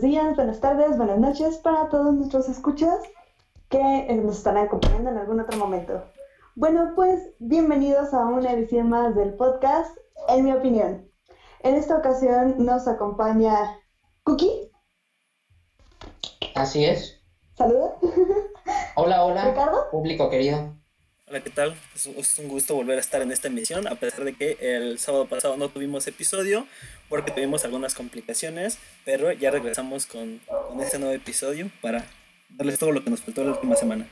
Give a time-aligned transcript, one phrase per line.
[0.00, 2.98] días, buenas tardes, buenas noches para todos nuestros escuchas
[3.68, 6.02] que nos estarán acompañando en algún otro momento.
[6.54, 9.94] Bueno, pues bienvenidos a una edición más del podcast,
[10.28, 11.10] en mi opinión.
[11.60, 13.54] En esta ocasión nos acompaña
[14.24, 14.70] Cookie.
[16.54, 17.22] Así es.
[17.54, 17.94] Saluda.
[18.96, 19.44] Hola, hola.
[19.50, 19.90] Ricardo.
[19.90, 20.74] Público querido.
[21.32, 21.74] Hola, ¿qué tal?
[21.94, 25.24] Es un gusto volver a estar en esta emisión, a pesar de que el sábado
[25.24, 26.66] pasado no tuvimos episodio
[27.08, 32.04] porque tuvimos algunas complicaciones, pero ya regresamos con, con este nuevo episodio para
[32.50, 34.06] darles todo lo que nos faltó la última semana.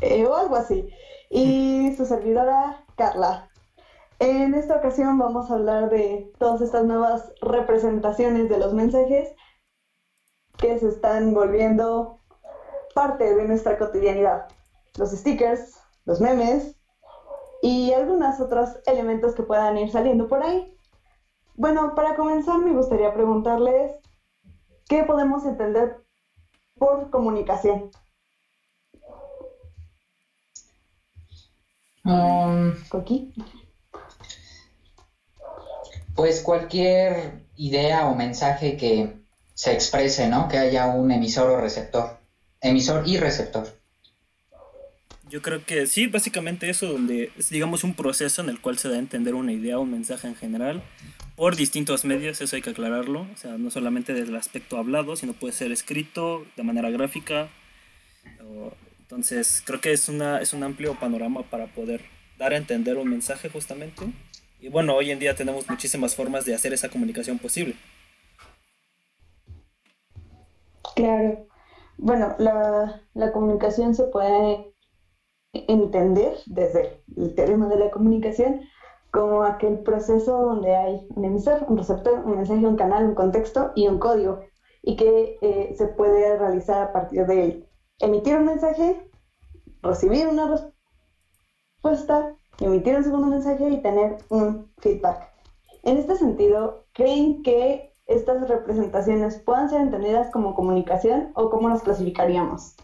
[0.00, 0.88] Eh, o algo así.
[1.30, 3.48] Y su servidora, Carla.
[4.18, 9.28] En esta ocasión vamos a hablar de todas estas nuevas representaciones de los mensajes
[10.58, 12.21] que se están volviendo
[12.94, 14.46] parte de nuestra cotidianidad.
[14.96, 16.76] Los stickers, los memes
[17.62, 20.74] y algunos otros elementos que puedan ir saliendo por ahí.
[21.54, 23.92] Bueno, para comenzar me gustaría preguntarles
[24.88, 25.96] qué podemos entender
[26.78, 27.88] por comunicación.
[32.04, 33.32] Um, Coqui.
[36.16, 39.16] pues cualquier idea o mensaje que
[39.54, 40.48] se exprese, ¿no?
[40.48, 42.21] Que haya un emisor o receptor.
[42.62, 43.68] Emisor y receptor.
[45.28, 48.88] Yo creo que sí, básicamente eso, donde es, digamos, un proceso en el cual se
[48.88, 50.82] da a entender una idea o un mensaje en general
[51.36, 55.16] por distintos medios, eso hay que aclararlo, o sea, no solamente desde el aspecto hablado,
[55.16, 57.48] sino puede ser escrito de manera gráfica.
[58.44, 62.02] o- entonces, creo que es, una, es un amplio panorama para poder
[62.38, 64.04] dar a entender un mensaje justamente.
[64.60, 67.74] Y bueno, hoy en día tenemos muchísimas formas de hacer esa comunicación posible.
[70.96, 71.46] Claro.
[72.02, 74.74] Bueno, la, comunicación se puede
[75.52, 78.60] entender desde el término de la comunicación
[79.12, 83.70] como aquel proceso donde hay un emisor, un receptor, un mensaje, un canal, un contexto
[83.76, 84.40] y un código,
[84.82, 87.68] y que eh, se puede realizar a partir de
[88.00, 89.08] emitir un mensaje,
[89.80, 90.56] recibir una
[91.78, 95.30] respuesta, emitir un segundo mensaje y tener un feedback.
[95.84, 101.82] En este sentido, ¿creen que estas representaciones puedan ser entendidas como comunicación o cómo las
[101.82, 102.74] clasificaríamos?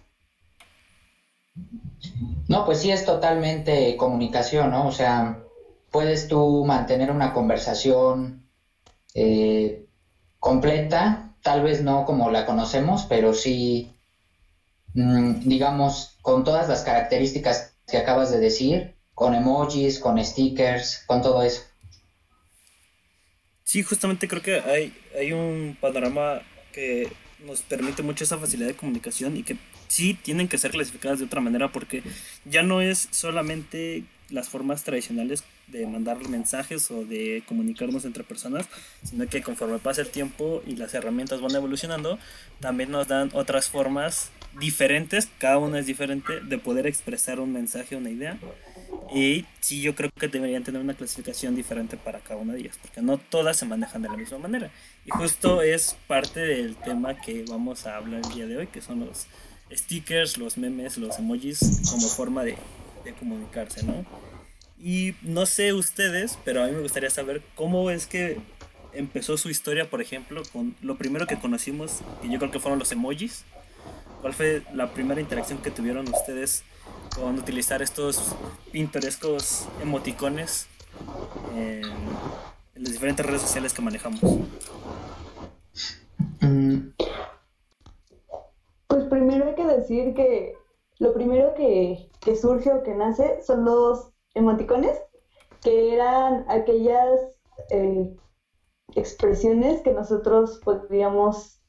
[2.49, 4.87] No, pues sí es totalmente comunicación, ¿no?
[4.87, 5.43] O sea,
[5.91, 8.45] puedes tú mantener una conversación
[9.15, 9.85] eh,
[10.39, 13.93] completa, tal vez no como la conocemos, pero sí,
[14.95, 21.21] mm, digamos, con todas las características que acabas de decir, con emojis, con stickers, con
[21.21, 21.63] todo eso.
[23.69, 26.41] Sí, justamente creo que hay, hay un panorama
[26.73, 27.07] que
[27.45, 29.59] nos permite mucho esa facilidad de comunicación y que
[29.89, 32.03] sí tienen que ser clasificadas de otra manera porque
[32.47, 38.67] ya no es solamente las formas tradicionales de mandar mensajes o de comunicarnos entre personas,
[39.05, 42.19] sino que conforme pasa el tiempo y las herramientas van evolucionando,
[42.61, 47.97] también nos dan otras formas diferentes, cada una es diferente, de poder expresar un mensaje,
[47.97, 48.39] una idea.
[49.15, 52.79] Y sí, yo creo que deberían tener una clasificación diferente para cada una de ellas,
[52.81, 54.71] porque no todas se manejan de la misma manera.
[55.07, 58.83] Y justo es parte del tema que vamos a hablar el día de hoy, que
[58.83, 59.27] son los
[59.73, 62.57] stickers, los memes, los emojis como forma de,
[63.05, 64.05] de comunicarse, ¿no?
[64.81, 68.39] Y no sé ustedes, pero a mí me gustaría saber cómo es que
[68.93, 72.79] empezó su historia, por ejemplo, con lo primero que conocimos, que yo creo que fueron
[72.79, 73.45] los emojis.
[74.21, 76.65] ¿Cuál fue la primera interacción que tuvieron ustedes
[77.15, 78.35] con utilizar estos
[78.73, 80.67] pintorescos emoticones
[81.55, 81.85] en,
[82.75, 84.21] en las diferentes redes sociales que manejamos?
[86.41, 86.93] Mm,
[88.89, 90.55] Pues primero hay que decir que
[90.99, 94.99] lo primero que, que surge o que nace son los emoticones,
[95.63, 97.21] que eran aquellas
[97.71, 98.17] eh,
[98.95, 101.63] expresiones que nosotros podríamos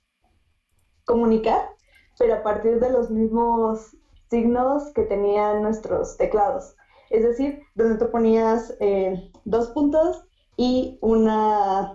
[1.06, 1.70] comunicar,
[2.18, 3.98] pero a partir de los mismos
[4.30, 6.76] signos que tenían nuestros teclados.
[7.10, 9.14] Es decir, donde tú ponías eh,
[9.44, 10.22] dos puntos
[10.58, 11.94] y una,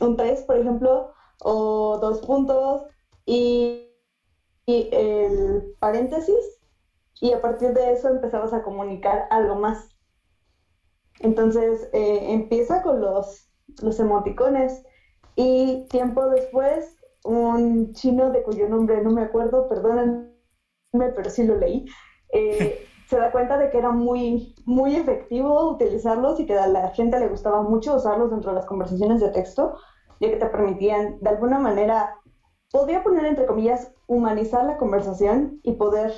[0.00, 1.06] un 3, por ejemplo,
[1.44, 2.82] o dos puntos
[3.26, 3.88] y,
[4.66, 6.60] y el paréntesis,
[7.20, 9.88] y a partir de eso empezabas a comunicar algo más.
[11.20, 13.48] Entonces eh, empieza con los,
[13.82, 14.82] los emoticones
[15.36, 20.30] y tiempo después un chino de cuyo nombre no me acuerdo, perdónenme,
[20.92, 21.86] pero sí lo leí,
[22.32, 26.90] eh, se da cuenta de que era muy, muy efectivo utilizarlos y que a la
[26.90, 29.76] gente le gustaba mucho usarlos dentro de las conversaciones de texto,
[30.20, 32.16] ya que te permitían de alguna manera,
[32.70, 36.12] podría poner entre comillas, humanizar la conversación y poder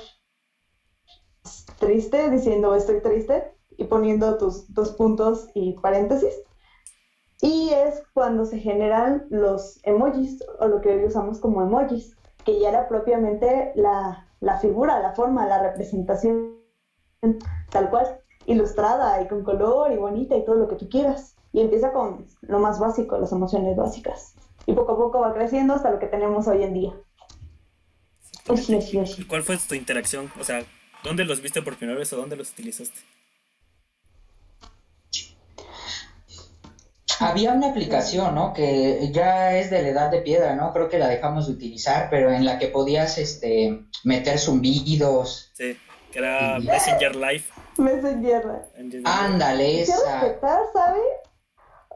[1.79, 6.35] triste diciendo estoy triste y poniendo tus dos puntos y paréntesis.
[7.41, 12.15] Y es cuando se generan los emojis, o lo que hoy usamos como emojis,
[12.45, 16.57] que ya era propiamente la, la figura, la forma, la representación
[17.69, 21.35] tal cual, ilustrada y con color y bonita y todo lo que tú quieras.
[21.53, 24.35] Y empieza con lo más básico, las emociones básicas.
[24.65, 26.93] Y poco a poco va creciendo hasta lo que tenemos hoy en día.
[29.27, 30.31] ¿Cuál fue tu interacción?
[30.39, 30.63] O sea,
[31.03, 32.99] ¿dónde los viste por primera vez o dónde los utilizaste?
[37.21, 38.53] Había una aplicación, ¿no?
[38.53, 40.73] Que ya es de la edad de piedra, ¿no?
[40.73, 45.51] Creo que la dejamos de utilizar, pero en la que podías este, meter zumbidos.
[45.53, 45.77] Sí,
[46.11, 47.45] que era Messenger Live.
[47.77, 49.03] Messenger Live.
[49.05, 50.21] Ándale, esa.
[50.21, 51.03] respetar, ¿sabes?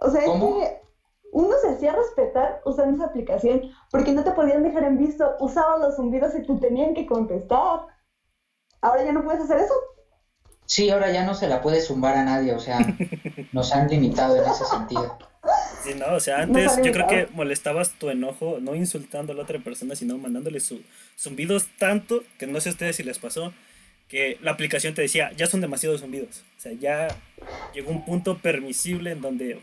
[0.01, 0.85] O sea, es que
[1.31, 3.61] uno se hacía respetar usando esa aplicación
[3.91, 7.81] porque no te podían dejar en visto, usaban los zumbidos y te tenían que contestar.
[8.81, 9.73] Ahora ya no puedes hacer eso.
[10.65, 12.79] Sí, ahora ya no se la puede zumbar a nadie, o sea,
[13.51, 15.17] nos han limitado en ese sentido.
[15.83, 19.43] Sí, no, o sea, antes yo creo que molestabas tu enojo no insultando a la
[19.43, 20.81] otra persona, sino mandándole su,
[21.17, 23.53] zumbidos tanto que no sé a ustedes si les pasó,
[24.07, 26.43] que la aplicación te decía, ya son demasiados zumbidos.
[26.57, 27.07] O sea, ya
[27.73, 29.61] llegó un punto permisible en donde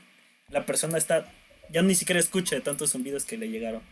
[0.50, 1.26] la persona está,
[1.70, 3.82] ya ni siquiera escucha de tantos zumbidos que le llegaron.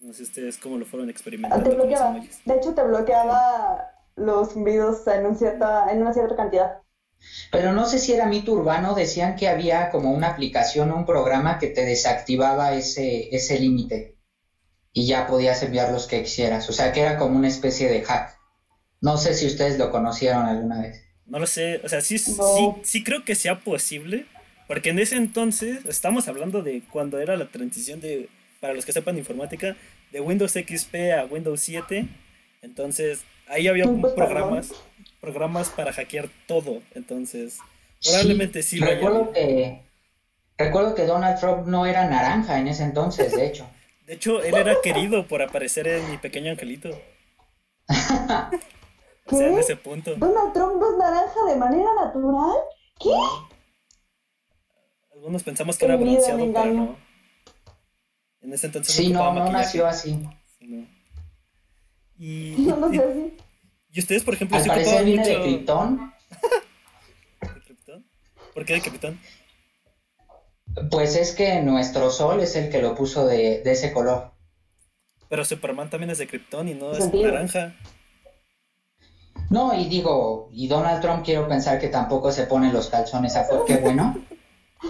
[0.00, 1.70] No sé ustedes cómo lo fueron experimentando.
[1.70, 6.82] de hecho, te bloqueaba los zumbidos en, un cierta, en una cierta cantidad.
[7.50, 11.06] Pero no sé si era mito urbano, decían que había como una aplicación o un
[11.06, 14.18] programa que te desactivaba ese, ese límite
[14.92, 16.68] y ya podías enviar los que quisieras.
[16.68, 18.38] O sea que era como una especie de hack.
[19.00, 21.02] No sé si ustedes lo conocieron alguna vez.
[21.26, 22.34] No lo sé, o sea, sí, sí,
[22.82, 24.26] sí creo que sea posible,
[24.68, 28.28] porque en ese entonces, estamos hablando de cuando era la transición de,
[28.60, 29.74] para los que sepan informática,
[30.12, 32.08] de Windows XP a Windows 7.
[32.64, 33.84] Entonces, ahí había
[34.14, 34.72] programas,
[35.20, 36.82] programas para hackear todo.
[36.94, 37.58] Entonces,
[38.02, 39.84] probablemente sí, recuerdo que
[40.56, 43.66] Recuerdo que Donald Trump no era naranja en ese entonces, de hecho.
[44.06, 46.90] De hecho, él era querido por aparecer en mi pequeño angelito.
[46.90, 47.94] ¿Qué?
[49.26, 50.14] O sea, en ese punto.
[50.16, 52.58] ¿Donald Trump no es naranja de manera natural?
[53.00, 53.08] ¿Qué?
[55.14, 56.96] Algunos pensamos que era bronceado, pero no.
[58.42, 60.28] En ese entonces sí, no, no nació así.
[62.24, 63.36] Y, no así.
[63.92, 66.12] Y ustedes, por ejemplo, Al parecer viene de Krypton.
[67.42, 68.06] ¿De Krypton?
[68.54, 69.20] ¿Por qué de Krypton?
[70.90, 74.32] Pues es que nuestro sol es el que lo puso de, de ese color.
[75.28, 77.74] Pero Superman también es de Krypton y no es naranja.
[79.50, 83.46] No, y digo, y Donald Trump quiero pensar que tampoco se pone los calzones a
[83.66, 84.16] qué bueno.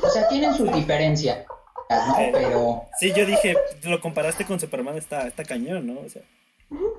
[0.03, 1.45] O sea, tienen sus diferencias,
[1.91, 2.17] ¿no?
[2.33, 2.85] Pero...
[2.99, 6.01] Sí, yo dije, lo comparaste con Superman, está, está cañón, ¿no?
[6.01, 6.23] O sea,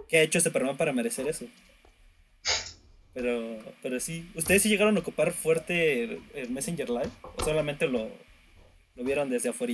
[0.07, 1.45] ¿qué ha hecho Superman para merecer eso?
[3.13, 7.11] Pero, pero sí, ¿ustedes sí llegaron a ocupar fuerte el, Messenger Live?
[7.37, 8.09] ¿O solamente lo,
[8.95, 9.73] lo vieron desde afuera?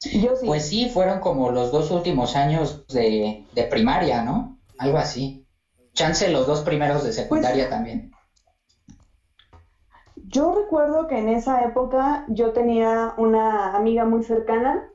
[0.00, 0.46] Yo sí.
[0.46, 4.58] Pues sí, fueron como los dos últimos años de, de primaria, ¿no?
[4.78, 5.46] Algo así.
[5.92, 8.12] Chance los dos primeros de secundaria pues, también.
[10.14, 14.88] Yo recuerdo que en esa época yo tenía una amiga muy cercana.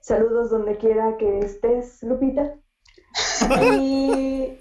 [0.00, 2.54] Saludos donde quiera que estés, Lupita.
[3.72, 4.58] Y...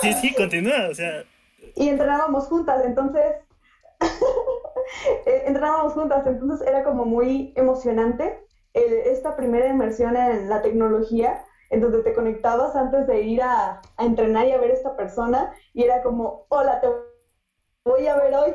[0.00, 1.24] Sí, sí, continúa, o sea...
[1.76, 3.24] Y entrenábamos juntas, entonces...
[5.26, 8.38] Eh, entrenábamos juntas, entonces era como muy emocionante
[8.74, 14.04] esta primera inmersión en la tecnología, en donde te conectabas antes de ir a, a
[14.04, 16.88] entrenar y a ver a esta persona, y era como, hola, te
[17.84, 18.52] voy a ver hoy,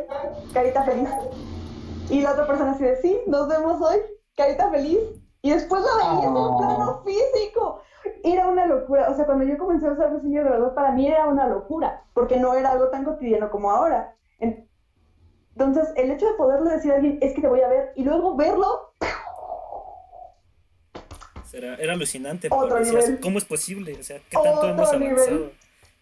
[0.54, 1.10] carita feliz.
[2.10, 3.98] Y la otra persona así de, sí, nos vemos hoy,
[4.36, 5.00] carita feliz.
[5.42, 7.82] Y después la veías en un plano físico.
[8.24, 9.10] Era una locura.
[9.10, 12.38] O sea, cuando yo comencé a usar diseño grabador, para mí era una locura, porque
[12.38, 14.16] no era algo tan cotidiano como ahora.
[14.40, 18.04] Entonces, el hecho de poderle decir a alguien, es que te voy a ver, y
[18.04, 18.94] luego verlo...
[21.52, 23.98] Era, era alucinante, ¿cómo es posible?
[24.00, 25.52] O sea, ¿qué tanto hemos avanzado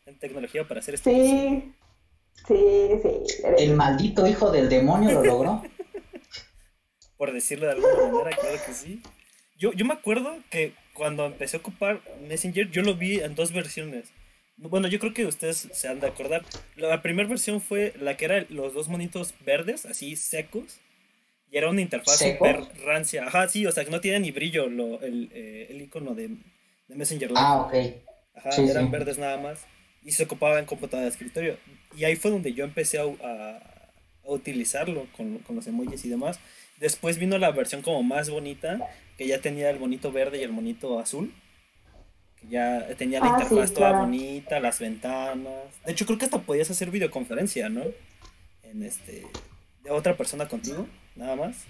[0.05, 1.09] en tecnología para hacer esto?
[1.09, 1.73] Sí,
[2.45, 3.43] Sí, sí.
[3.57, 5.63] El maldito hijo del demonio lo logró.
[7.17, 9.01] Por decirlo de alguna manera, claro que sí.
[9.57, 13.51] Yo, yo me acuerdo que cuando empecé a ocupar Messenger, yo lo vi en dos
[13.51, 14.11] versiones.
[14.57, 16.43] Bueno, yo creo que ustedes se han de acordar.
[16.75, 20.79] La primera versión fue la que era los dos monitos verdes, así secos.
[21.49, 23.25] Y era una interfaz super rancia.
[23.25, 26.29] Ajá, sí, o sea, que no tiene ni brillo lo, el, eh, el icono de,
[26.87, 27.39] de Messenger Live.
[27.41, 27.73] Ah, ok.
[28.35, 29.65] Ajá, eran verdes nada más.
[30.03, 31.57] Y se ocupaba en computadora de escritorio
[31.95, 33.59] y ahí fue donde yo empecé a, a,
[34.23, 36.39] utilizarlo con, con, los emojis y demás.
[36.79, 38.79] Después vino la versión como más bonita,
[39.17, 41.33] que ya tenía el bonito verde y el bonito azul.
[42.39, 45.63] Que ya tenía la ah, interfaz toda bonita, las ventanas.
[45.85, 47.83] De hecho, creo que hasta podías hacer videoconferencia, ¿no?
[48.63, 49.25] En este.
[49.83, 51.65] de otra persona contigo, nada más.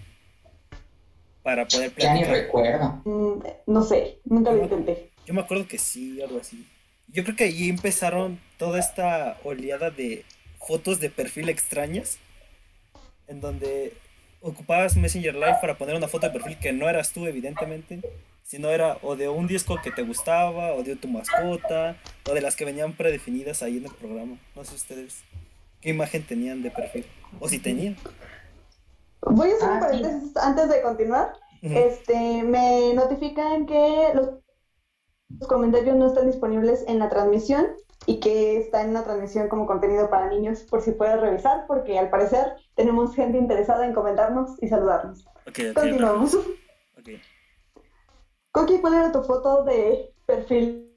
[1.42, 2.44] para poder Ya ni platicar.
[2.44, 3.02] recuerdo.
[3.06, 5.12] Mm, no sé, nunca lo intenté.
[5.26, 6.68] Yo me acuerdo que sí, algo así.
[7.08, 10.26] Yo creo que allí empezaron toda esta oleada de
[10.60, 12.18] fotos de perfil extrañas,
[13.28, 13.94] en donde
[14.42, 18.02] ocupabas Messenger Live para poner una foto de perfil que no eras tú, evidentemente,
[18.44, 21.98] sino era o de un disco que te gustaba, o de tu mascota,
[22.30, 24.38] o de las que venían predefinidas ahí en el programa.
[24.56, 25.24] No sé ustedes
[25.82, 27.06] qué imagen tenían de perfil,
[27.40, 27.98] o si tenían.
[29.22, 30.02] Voy a hacer un Ah, sí.
[30.02, 31.34] paréntesis antes de continuar.
[31.62, 34.30] Este, me notifican que los,
[35.40, 37.66] los comentarios no están disponibles en la transmisión
[38.08, 42.00] y que está en la transmisión como contenido para niños, por si puedes revisar, porque
[42.00, 45.26] al parecer tenemos gente interesada en comentarnos y saludarnos.
[45.76, 46.34] Continuamos.
[46.34, 47.10] ok.
[48.52, 50.90] Coqui, ¿cuál era tu foto de perfil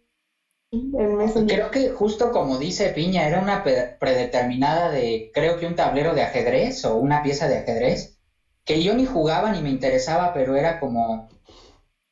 [0.70, 1.58] en Messenger?
[1.58, 6.22] Creo que justo como dice Piña, era una predeterminada de, creo que un tablero de
[6.22, 8.20] ajedrez o una pieza de ajedrez,
[8.64, 11.28] que yo ni jugaba ni me interesaba, pero era como,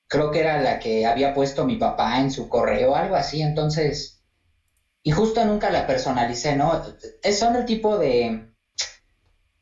[0.08, 4.17] creo que era la que había puesto mi papá en su correo, algo así, entonces,
[5.08, 6.82] y justo nunca la personalicé, ¿no?
[7.22, 8.52] Es- Son el tipo de,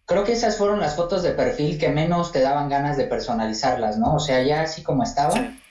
[0.04, 3.96] creo que esas fueron las fotos de perfil que menos te daban ganas de personalizarlas,
[3.96, 4.16] ¿no?
[4.16, 5.62] O sea, ya así como estaba, Sí.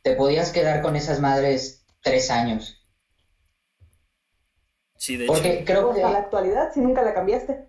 [0.00, 2.82] te podías quedar con esas madres tres años.
[4.96, 5.34] Sí, de hecho.
[5.34, 7.68] Porque creo Hasta la que, actualidad, si nunca la cambiaste.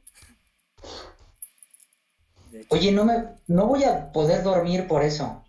[2.54, 2.68] hecho.
[2.70, 5.44] oye, no me, no voy a poder dormir por eso.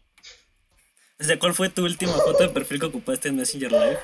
[1.20, 3.98] O sea, ¿cuál fue tu última foto de perfil que ocupaste en Messenger Live?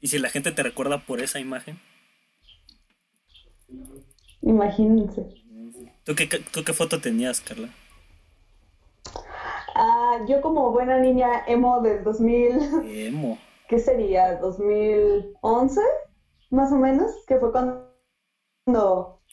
[0.00, 1.78] Y si la gente te recuerda por esa imagen,
[4.42, 5.22] Imagínense.
[6.04, 7.68] ¿tú qué, tú qué foto tenías, Carla?
[9.74, 13.38] Ah, yo como buena niña emo del 2000, Emo.
[13.68, 14.36] ¿qué sería?
[14.36, 15.80] 2011,
[16.50, 17.92] más o menos, que fue cuando,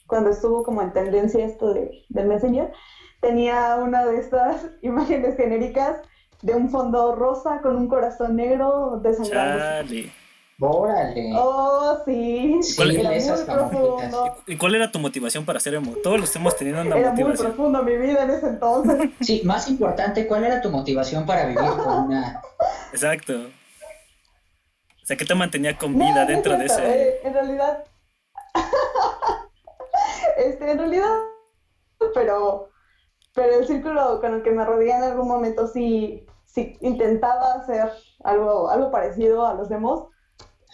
[0.06, 2.72] cuando estuvo como en tendencia esto de, del Messenger.
[3.20, 6.00] Tenía una de estas imágenes genéricas
[6.42, 9.58] de un fondo rosa con un corazón negro desangrando.
[9.58, 10.27] Chale.
[10.60, 11.30] Órale.
[11.36, 12.58] Oh, sí.
[12.62, 14.36] Sí, ¿Cuál- Era muy profundo.
[14.46, 15.92] ¿Y cuál era tu motivación para ser emo?
[16.02, 17.46] Todos los hemos tenido una Era muy motivación.
[17.54, 19.10] profundo mi vida en ese entonces.
[19.20, 22.42] Sí, más importante, ¿cuál era tu motivación para vivir con una...
[22.92, 23.34] Exacto.
[25.02, 26.82] O sea, ¿qué te mantenía con No, vida no es dentro de ese...?
[27.08, 27.84] eh, en realidad.
[30.36, 31.18] este, en realidad.
[32.14, 32.70] Pero.
[33.34, 37.92] Pero el círculo con el que me rodeé en algún momento sí, sí intentaba hacer
[38.24, 40.08] algo, algo parecido a los demos.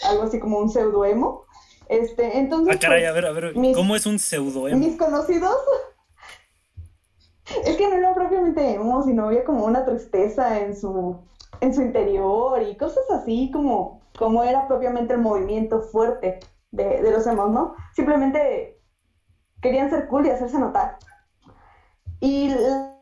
[0.03, 1.45] Algo así como un pseudo emo.
[1.89, 2.75] Este, entonces.
[2.77, 4.79] Ah, caray, pues, a ver, a ver, mis- ¿cómo es un pseudo emo?
[4.79, 5.57] mis conocidos.
[7.65, 11.19] Es que no era propiamente emo, sino había como una tristeza en su,
[11.61, 17.11] en su interior y cosas así como, como era propiamente el movimiento fuerte de, de
[17.11, 17.75] los emos, ¿no?
[17.95, 18.81] Simplemente
[19.61, 20.99] querían ser cool y hacerse notar.
[22.21, 22.97] Y la,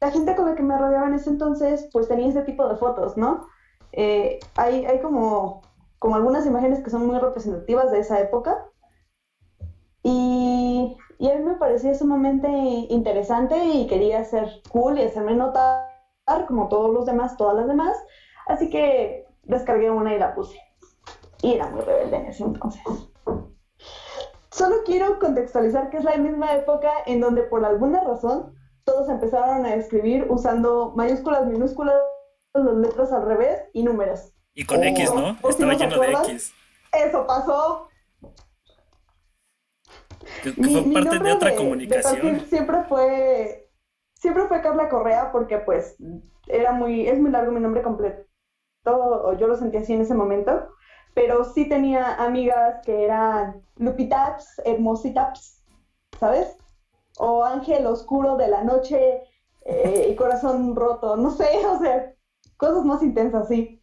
[0.00, 2.76] la gente con la que me rodeaba en ese entonces, pues tenía ese tipo de
[2.76, 3.46] fotos, ¿no?
[3.92, 5.62] Eh, hay, hay como,
[6.02, 8.68] como algunas imágenes que son muy representativas de esa época.
[10.02, 15.86] Y, y a mí me parecía sumamente interesante y quería ser cool y hacerme notar
[16.48, 17.96] como todos los demás, todas las demás.
[18.48, 20.58] Así que descargué una y la puse.
[21.40, 22.82] Y era muy rebelde en ese entonces.
[24.50, 29.64] Solo quiero contextualizar que es la misma época en donde por alguna razón todos empezaron
[29.66, 31.94] a escribir usando mayúsculas, minúsculas,
[32.54, 34.34] las letras al revés y números.
[34.54, 35.30] Y con Oh, X, ¿no?
[35.42, 36.12] ¿o si Estaba no te lleno de?
[36.12, 36.52] X.
[36.92, 37.88] Eso pasó.
[40.42, 42.40] Que, Mi- fue mi parte de otra de comunicación.
[42.48, 43.68] siempre fue
[44.14, 45.96] siempre fue Carla Correa porque pues
[46.48, 48.24] era muy es muy largo mi nombre completo
[48.86, 50.68] o yo lo sentía así en ese momento
[51.14, 55.62] pero sí tenía amigas que eran Lupitaps, Hermositaps,
[56.18, 56.56] ¿sabes?
[57.18, 59.22] O Ángel Oscuro de la Noche
[59.66, 62.14] eh, y Corazón Roto, no sé, o sea,
[62.56, 63.81] cosas más intensas, sí.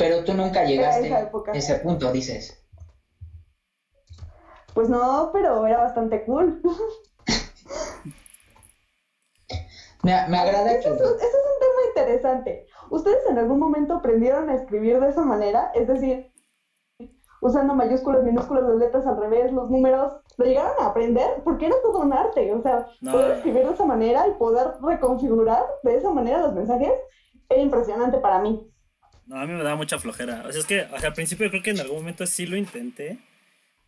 [0.00, 2.56] Pero tú nunca llegaste a ese punto, dices.
[4.72, 6.62] Pues no, pero era bastante cool.
[10.02, 10.94] Me, me agrada Ese que...
[10.94, 12.66] es, un- ese es un tema interesante.
[12.88, 15.70] ¿Ustedes en algún momento aprendieron a escribir de esa manera?
[15.74, 16.32] Es decir,
[17.42, 20.14] usando mayúsculas, minúsculas, las letras al revés, los números.
[20.38, 21.42] ¿Lo llegaron a aprender?
[21.44, 22.54] Porque era todo un arte.
[22.54, 23.12] O sea, No.
[23.12, 26.92] poder escribir de esa manera y poder reconfigurar de esa manera los mensajes
[27.50, 28.69] era impresionante para mí.
[29.30, 30.42] No, a mí me daba mucha flojera.
[30.46, 32.56] O sea, es que o sea, al principio creo que en algún momento sí lo
[32.56, 33.18] intenté,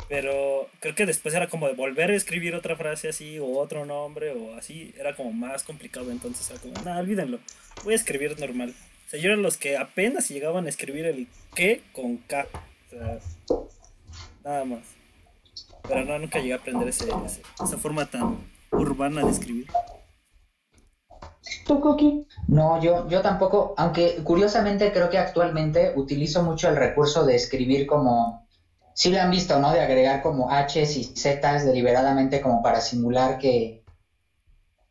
[0.08, 3.84] pero creo que después era como de volver a escribir otra frase así o otro
[3.84, 7.40] nombre o así, era como más complicado, entonces era como, no, olvídenlo,
[7.82, 8.72] voy a escribir normal.
[9.06, 12.46] O sea, yo era los que apenas llegaban a escribir el que con K.
[12.86, 13.18] O sea,
[14.44, 14.82] nada más.
[15.88, 17.08] Pero no, nunca llegué a aprender ese-
[17.62, 18.38] esa forma tan
[18.70, 19.66] urbana de escribir.
[21.66, 22.26] ¿Tu cookie?
[22.46, 27.86] No, yo, yo tampoco, aunque curiosamente creo que actualmente utilizo mucho el recurso de escribir
[27.86, 28.46] como,
[28.94, 29.72] sí lo han visto, ¿no?
[29.72, 33.84] De agregar como H's y Z's deliberadamente como para simular que,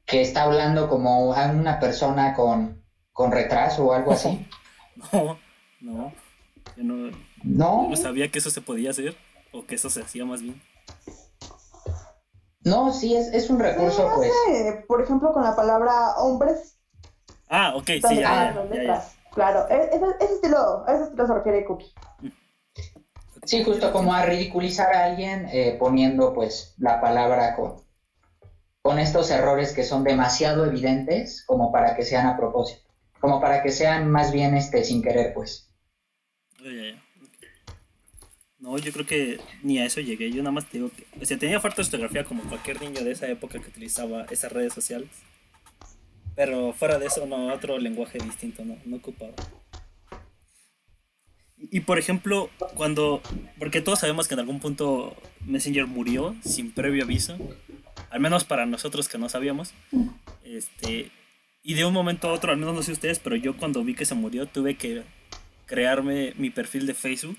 [0.06, 4.46] que está hablando como a una persona con, con retraso o algo así.
[5.14, 5.40] No,
[5.80, 6.14] no,
[6.78, 7.88] yo no, ¿No?
[7.90, 9.16] no sabía que eso se podía hacer
[9.52, 10.62] o que eso se hacía más bien.
[12.64, 14.32] No, sí, es, es un recurso, pues.
[14.88, 16.78] por ejemplo, con la palabra hombres.
[17.50, 19.10] Ah, ok, sí, ya, ya, ya, ya.
[19.34, 21.92] Claro, e- ese, ese estilo, ese estilo se refiere cookie.
[23.46, 27.84] Sí, justo como a ridiculizar a alguien eh, poniendo pues la palabra con,
[28.82, 32.88] con estos errores que son demasiado evidentes como para que sean a propósito,
[33.20, 35.70] como para que sean más bien este sin querer pues.
[36.60, 37.00] Ok.
[38.62, 40.32] No, yo creo que ni a eso llegué.
[40.32, 41.06] Yo nada más te digo que.
[41.20, 44.52] O sea, tenía falta de ortografía como cualquier niño de esa época que utilizaba esas
[44.52, 45.10] redes sociales.
[46.36, 49.34] Pero fuera de eso, no, otro lenguaje distinto, no, no ocupaba.
[51.58, 53.24] Y, y, por ejemplo, cuando.
[53.58, 57.38] Porque todos sabemos que en algún punto Messenger murió sin previo aviso.
[58.12, 59.74] Al menos para nosotros que no sabíamos.
[60.44, 61.10] Este.
[61.64, 63.96] Y de un momento a otro, al menos no sé ustedes, pero yo cuando vi
[63.96, 65.04] que se murió tuve que
[65.66, 67.38] crearme mi perfil de Facebook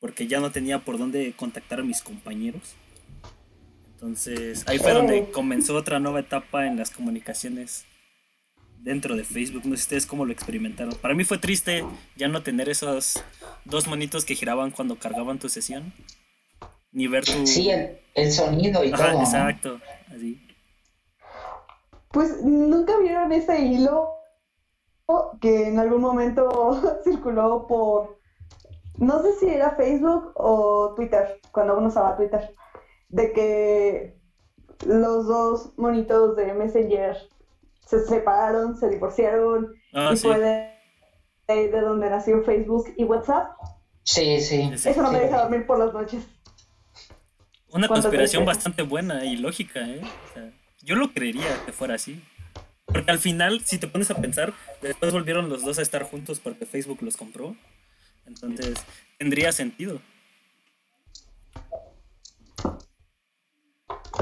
[0.00, 2.74] porque ya no tenía por dónde contactar a mis compañeros.
[3.92, 7.86] Entonces ahí fue donde comenzó otra nueva etapa en las comunicaciones
[8.78, 9.62] dentro de Facebook.
[9.64, 10.94] No sé ustedes cómo lo experimentaron.
[10.94, 11.84] Para mí fue triste
[12.16, 13.22] ya no tener esos
[13.64, 15.92] dos monitos que giraban cuando cargaban tu sesión.
[16.92, 17.46] Ni ver tu...
[17.46, 19.20] Sí, el, el sonido y Ajá, todo.
[19.20, 19.80] exacto.
[20.14, 20.40] Así.
[22.10, 24.10] Pues nunca vieron ese hilo
[25.40, 28.15] que en algún momento circuló por,
[28.98, 32.54] no sé si era Facebook o Twitter, cuando uno usaba Twitter,
[33.08, 34.18] de que
[34.86, 37.16] los dos monitos de Messenger
[37.86, 40.26] se separaron, se divorciaron Ah, y sí.
[40.26, 40.70] fue de,
[41.48, 43.52] de, de donde nació Facebook y WhatsApp.
[44.02, 44.70] Sí, sí.
[44.72, 45.24] Eso no me Sí.
[45.24, 46.24] deja dormir por las noches.
[47.72, 50.00] Una ¿Cuánto conspiración bastante buena y lógica, ¿eh?
[50.30, 50.50] O sea,
[50.82, 52.22] yo lo creería que fuera así.
[52.86, 56.38] Porque al final, si te pones a pensar, después volvieron los dos a estar juntos
[56.40, 57.56] porque Facebook los compró.
[58.26, 58.74] Entonces,
[59.18, 60.00] tendría sentido.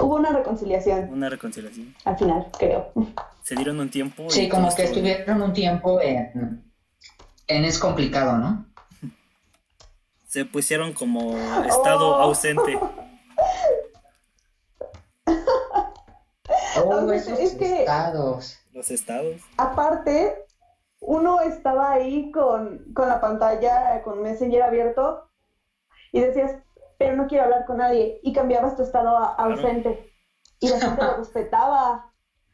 [0.01, 1.95] Hubo una reconciliación Una reconciliación.
[2.05, 2.93] al final, creo.
[3.43, 4.29] Se dieron un tiempo.
[4.29, 6.65] Sí, como que estuvo estuvieron un tiempo en,
[7.47, 8.67] en es complicado, ¿no?
[10.27, 12.23] Se pusieron como estado Oh.
[12.23, 12.79] ausente.
[16.85, 18.59] Oh, esos es que- estados.
[18.73, 19.41] Los estados.
[19.57, 20.45] Aparte,
[21.07, 25.29] uno estaba ahí con, con la pantalla, con Messenger abierto,
[26.13, 26.57] y decías,
[26.99, 30.11] pero no quiero hablar con nadie, y cambiabas tu estado a ausente,
[30.61, 32.11] y la gente lo respetaba.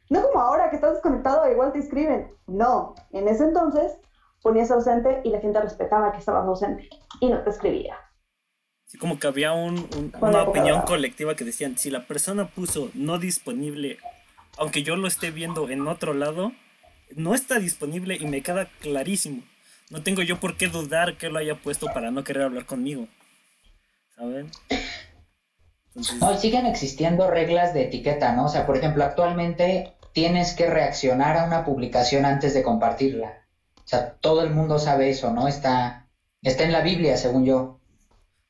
[0.08, 2.34] No como ahora que estás desconectado, igual te escriben.
[2.48, 3.96] No, en ese entonces
[4.42, 6.88] ponías ausente y la gente respetaba que estabas ausente,
[7.20, 7.96] y no te escribía.
[8.86, 12.48] Así como que había un- un- Con una opinión colectiva que decían, si la persona
[12.48, 13.98] puso no disponible,
[14.58, 16.50] aunque yo lo esté viendo en otro lado,
[17.16, 19.42] no está disponible y me queda clarísimo.
[19.90, 23.08] No tengo yo por qué dudar que lo haya puesto para no querer hablar conmigo.
[24.14, 24.50] ¿Saben?
[25.88, 28.46] Entonces, No, siguen existiendo reglas de etiqueta, ¿no?
[28.46, 33.46] O sea, por ejemplo, actualmente tienes que reaccionar a una publicación antes de compartirla.
[33.76, 35.48] O sea, todo el mundo sabe eso, ¿no?
[35.48, 36.08] Está,
[36.42, 37.80] está en la Biblia, según yo.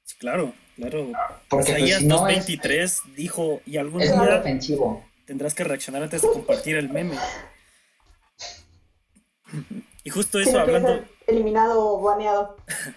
[0.05, 1.11] sí, claro, claro.
[1.49, 5.03] Porque pues, Isaías si no es, 2.23 dijo, y algún es día ofensivo.
[5.25, 7.17] tendrás que reaccionar antes de compartir el meme.
[10.05, 11.05] Y justo eso hablando...
[11.27, 12.57] eliminado o baneado.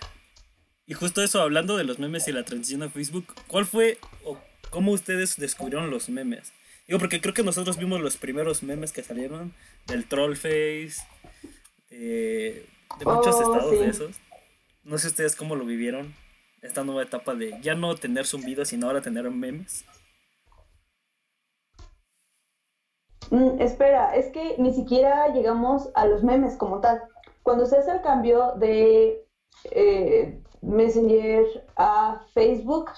[0.85, 4.37] Y justo eso, hablando de los memes y la transición a Facebook, ¿cuál fue o
[4.69, 6.51] cómo ustedes descubrieron los memes?
[6.87, 9.53] Digo, porque creo que nosotros vimos los primeros memes que salieron
[9.87, 10.95] del Trollface,
[11.89, 12.67] eh,
[12.99, 13.77] de muchos Oh, estados sí.
[13.77, 14.15] de esos.
[14.83, 16.13] No sé ustedes cómo lo vivieron,
[16.61, 19.85] esta nueva etapa de ya no tener zumbidos, sino ahora tener memes.
[23.29, 27.01] Mm, espera, es que ni siquiera llegamos a los memes como tal.
[27.43, 29.21] Cuando se hace el cambio de
[29.71, 32.91] eh, Messenger a Facebook,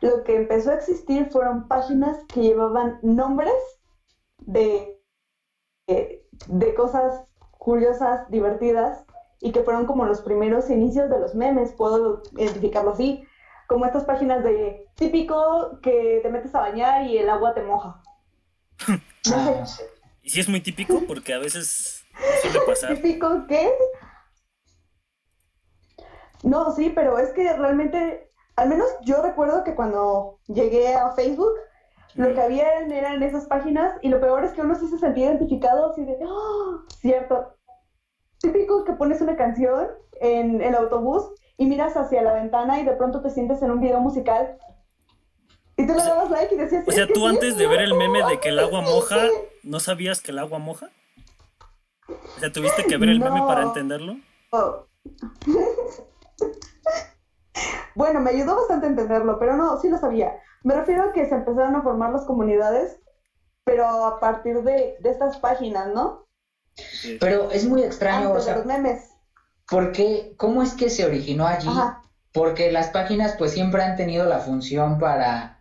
[0.00, 3.52] lo que empezó a existir fueron páginas que llevaban nombres
[4.46, 4.96] de,
[5.88, 7.22] eh, de cosas
[7.58, 9.04] curiosas, divertidas,
[9.40, 13.20] y que fueron como los primeros inicios de los memes, puedo identificarlo así,
[13.66, 17.96] como estas páginas de típico que te metes a bañar y el agua te moja.
[19.32, 19.64] Ah.
[20.22, 22.04] Y sí es muy típico porque a veces
[22.42, 22.94] suele pasar.
[22.94, 23.70] ¿Típico qué?
[26.42, 31.52] No, sí, pero es que realmente, al menos yo recuerdo que cuando llegué a Facebook,
[32.14, 35.26] Lo que habían eran esas páginas y lo peor es que uno sí se sentía
[35.26, 36.84] identificado así de, ¡Ah!
[37.00, 37.54] cierto.
[38.40, 39.88] Típico que pones una canción
[40.20, 41.22] en el autobús
[41.56, 44.58] y miras hacia la ventana y de pronto te sientes en un video musical
[45.80, 46.84] y tú le dabas like y decías...
[46.86, 49.16] O sea, "Es que tú antes de ver el meme de que el agua moja,
[49.26, 49.32] sí".
[49.62, 50.90] ¿no sabías que el agua moja?
[52.08, 54.16] O sea, ¿tuviste que ver el meme para entenderlo?
[54.52, 54.86] Oh.
[57.94, 60.32] bueno, me ayudó bastante a entenderlo, pero no, sí lo sabía.
[60.62, 62.98] Me refiero a que se empezaron a formar las comunidades,
[63.64, 66.26] pero a partir de, de estas páginas, ¿no?
[67.20, 69.10] Pero es muy extraño, o Antes de sea, los memes.
[69.68, 70.34] ¿por qué?
[70.36, 71.68] ¿Cómo es que se originó allí?
[71.68, 72.02] Ajá.
[72.32, 75.59] Porque las páginas pues siempre han tenido la función para,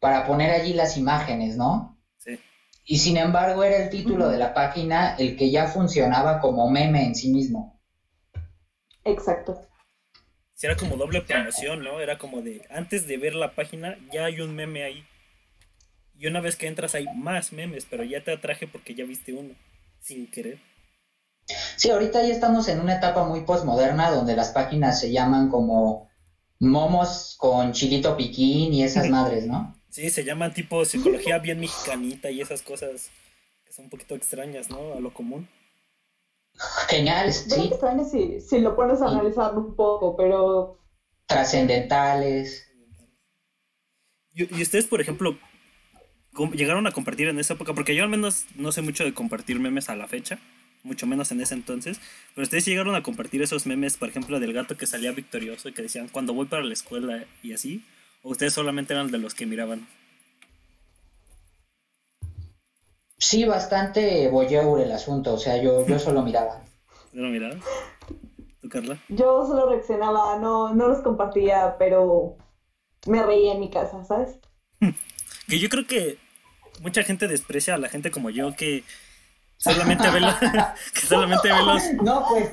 [0.00, 1.98] para poner allí las imágenes, ¿no?
[2.18, 2.38] Sí.
[2.84, 7.04] Y sin embargo era el título de la página el que ya funcionaba como meme
[7.04, 7.80] en sí mismo.
[9.04, 9.60] Exacto.
[10.54, 12.00] Sí, era como doble promoción, ¿no?
[12.00, 15.04] Era como de, antes de ver la página, ya hay un meme ahí.
[16.16, 19.32] Y una vez que entras hay más memes, pero ya te atraje porque ya viste
[19.32, 19.54] uno,
[20.00, 20.58] sin querer.
[21.76, 26.10] Sí, ahorita ya estamos en una etapa muy postmoderna donde las páginas se llaman como
[26.58, 29.77] momos con chilito piquín y esas madres, ¿no?
[29.98, 33.10] Sí, se llaman tipo psicología bien mexicanita y esas cosas
[33.66, 34.94] que son un poquito extrañas, ¿no?
[34.94, 35.48] A lo común.
[36.88, 40.78] Bueno, sí, extraño si, si lo pones a analizarlo un poco, pero
[41.26, 42.70] trascendentales.
[44.34, 45.36] Y, y ustedes, por ejemplo,
[46.52, 49.58] llegaron a compartir en esa época, porque yo al menos no sé mucho de compartir
[49.58, 50.38] memes a la fecha,
[50.84, 52.00] mucho menos en ese entonces,
[52.36, 55.72] pero ustedes llegaron a compartir esos memes, por ejemplo, del gato que salía victorioso y
[55.72, 57.82] que decían cuando voy para la escuela y así,
[58.22, 59.86] o ustedes solamente eran de los que miraban.
[63.18, 66.62] Sí, bastante voyeur el asunto, o sea, yo, yo solo miraba.
[67.12, 67.60] ¿No lo miraban?
[68.60, 68.98] ¿Tú, Carla?
[69.08, 72.36] yo solo reaccionaba, no, no los compartía, pero
[73.06, 74.38] me reía en mi casa, ¿sabes?
[75.48, 76.18] Que yo creo que
[76.82, 78.84] mucha gente desprecia a la gente como yo que
[79.56, 80.20] solamente ve,
[80.92, 81.82] que solamente ve los...
[82.02, 82.50] No, pues,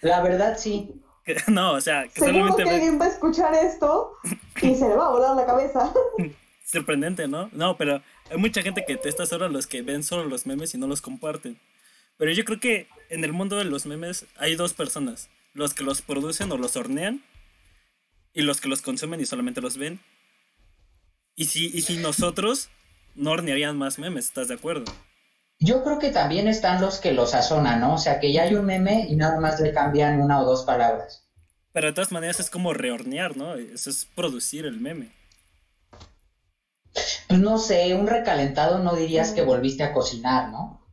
[0.00, 1.01] la verdad sí.
[1.24, 4.16] Que- no, o sea, que Seguro solamente que alguien va a escuchar esto
[4.62, 5.92] y se le va a volar la cabeza.
[6.64, 7.50] Sorprendente, ¿no?
[7.52, 10.78] No, pero hay mucha gente que detesta solo los que ven solo los memes y
[10.78, 11.60] no los comparten.
[12.16, 15.28] Pero yo creo que en el mundo de los memes hay dos personas.
[15.54, 17.22] Los que los producen o los hornean
[18.32, 20.00] y los que los consumen y solamente los ven.
[21.34, 22.70] Y si, y si nosotros
[23.14, 24.84] no hornearían más memes, ¿estás de acuerdo?
[25.62, 27.94] Yo creo que también están los que los sazonan, ¿no?
[27.94, 30.64] O sea, que ya hay un meme y nada más le cambian una o dos
[30.64, 31.24] palabras.
[31.72, 33.54] Pero de todas maneras es como rehornear, ¿no?
[33.54, 35.12] Eso es producir el meme.
[37.28, 40.84] Pues no sé, un recalentado no dirías que volviste a cocinar, ¿no?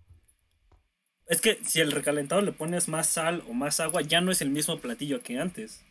[1.25, 4.41] Es que si al recalentado le pones más sal o más agua, ya no es
[4.41, 5.81] el mismo platillo que antes.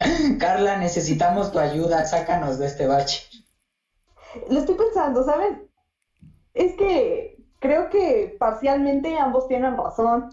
[0.38, 3.29] Carla, necesitamos tu ayuda, sácanos de este bache.
[4.48, 5.68] Lo estoy pensando, ¿saben?
[6.54, 10.30] Es que creo que parcialmente ambos tienen razón.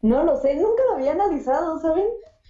[0.00, 2.06] No lo sé, nunca lo había analizado, ¿saben?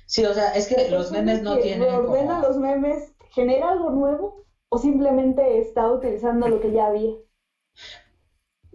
[0.06, 2.48] Sí, o sea, es que los memes no tienen reordena como...
[2.48, 7.12] los memes genera algo nuevo o simplemente está utilizando lo que ya había.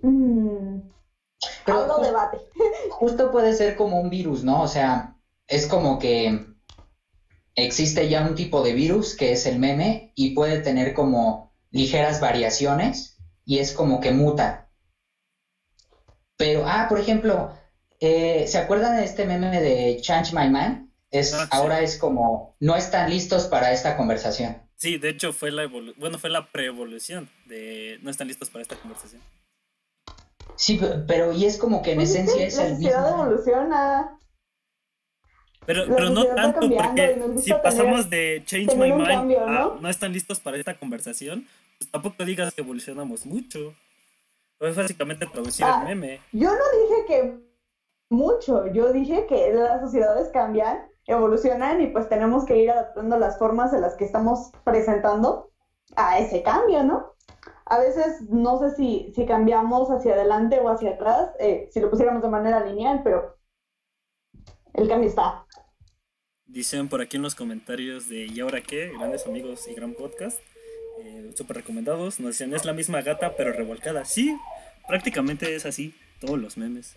[0.02, 0.80] Mm,
[1.65, 2.39] Pero debate.
[2.91, 4.62] justo puede ser como un virus, ¿no?
[4.62, 5.15] O sea,
[5.47, 6.39] es como que
[7.58, 12.22] existe ya un tipo de virus que es el meme y puede tener como ligeras
[12.22, 14.70] variaciones y es como que muta.
[16.38, 17.52] Pero, ah, por ejemplo,
[18.00, 20.93] eh, ¿se acuerdan de este meme de Change My Man?
[21.10, 21.50] Es, Ah, sí.
[21.52, 24.62] ahora es como, no están listos para esta conversación.
[24.76, 28.76] Sí, de hecho fue la bueno, fue la pre-evolución de no están listos para esta
[28.76, 29.22] conversación.
[30.56, 33.24] Sí, pe- pero y es como que en Pues esencia es la el sociedad mismo.
[33.24, 34.20] evoluciona.
[35.67, 39.75] Pero, pero no tanto porque si pasamos de Change My Mind cambio, a ¿no?
[39.75, 41.45] no están listos para esta conversación,
[41.77, 43.75] pues tampoco digas que evolucionamos mucho.
[44.60, 45.80] Es básicamente traducir Ah.
[45.82, 46.19] el meme.
[46.32, 47.39] Yo no dije que
[48.10, 53.38] mucho, yo dije que las sociedades cambian, evolucionan y pues tenemos que ir adaptando las
[53.38, 55.51] formas en las que estamos presentando
[55.95, 57.13] a ese cambio, ¿no?
[57.65, 61.89] A veces no sé si, si cambiamos hacia adelante o hacia atrás, eh, si lo
[61.89, 63.37] pusiéramos de manera lineal, pero
[64.78, 65.46] el cambio está.
[66.46, 68.92] Dicen por aquí en los comentarios de ¿Y ahora qué?
[68.98, 70.40] Grandes amigos y gran podcast.
[71.04, 72.20] Eh, Súper recomendados.
[72.20, 74.06] Nos dicen, es la misma gata pero revolcada.
[74.06, 74.36] Sí,
[74.88, 75.94] prácticamente es así.
[76.22, 76.96] Todos los memes.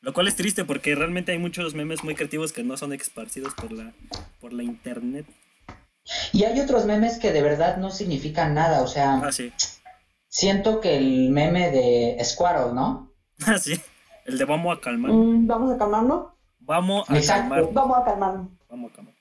[0.00, 3.54] Lo cual es triste porque realmente hay muchos memes muy creativos que no son esparcidos
[3.54, 3.92] por la,
[4.40, 5.26] por la internet.
[6.32, 9.52] Y hay otros memes que de verdad no significan nada, o sea, Ah, sí.
[10.28, 13.12] siento que el meme de Squirrel, ¿no?
[13.46, 13.80] Ah, sí.
[14.24, 15.12] El de vamos a calmar.
[15.12, 16.31] Mm, Vamos a calmarnos.
[16.64, 17.54] Vamos a Exacto.
[17.54, 17.72] calmar.
[17.72, 18.48] Vamos a calmarnos.
[18.68, 19.14] Vamos a calmar.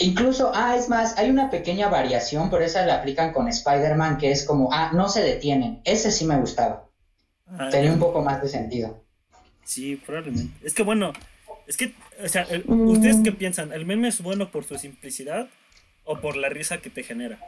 [0.00, 4.30] Incluso, ah, es más, hay una pequeña variación, pero esa la aplican con Spider-Man, que
[4.30, 5.80] es como, ah, no se detienen.
[5.84, 6.88] Ese sí me gustaba.
[7.46, 9.02] Ah, Tenía un poco más de sentido.
[9.64, 10.54] Sí, probablemente.
[10.64, 11.12] Es que bueno,
[11.66, 13.72] es que, o sea, ¿ustedes qué piensan?
[13.72, 15.48] ¿El meme es bueno por su simplicidad
[16.04, 17.38] o por la risa que te genera?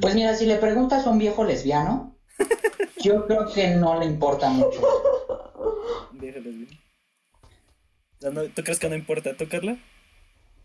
[0.00, 2.16] Pues mira, si le preguntas a un viejo lesbiano,
[3.02, 4.80] yo creo que no le importa mucho.
[6.12, 6.87] Viejo lesbiano.
[8.20, 9.36] ¿Tú crees que no importa?
[9.36, 9.78] ¿Tú, Carla?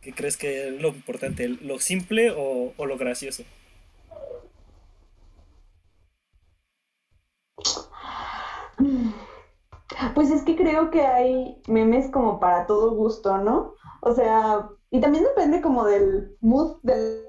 [0.02, 1.48] ¿Qué crees que es lo importante?
[1.48, 3.44] ¿Lo simple o, lo gracioso?
[10.16, 13.76] Pues es que creo que hay memes como para todo gusto, ¿no?
[14.02, 17.28] O sea, y también depende como del mood, del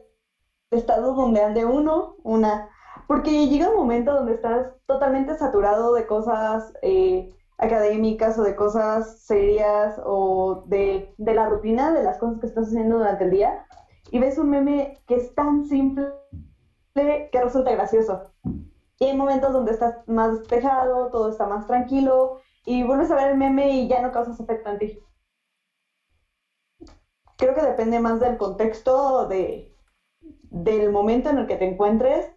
[0.70, 2.70] estado donde ande uno, una.
[3.06, 9.20] Porque llega un momento donde estás totalmente saturado de cosas eh, académicas o de cosas
[9.20, 13.66] serias o de, la rutina de las cosas que estás haciendo durante el día
[14.10, 16.06] y ves un meme que es tan simple
[16.94, 18.32] que resulta gracioso.
[18.98, 23.32] Y hay momentos donde estás más despejado, todo está más tranquilo y vuelves a ver
[23.32, 24.98] el meme y ya no causas efecto en ti.
[27.36, 29.76] Creo que depende más del contexto, de,
[30.20, 32.30] del momento en el que te encuentres,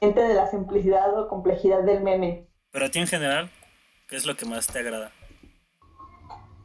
[0.00, 2.48] entre de la simplicidad o complejidad del meme.
[2.70, 3.50] Pero a ti en general,
[4.08, 5.10] ¿Qué es lo que más te agrada?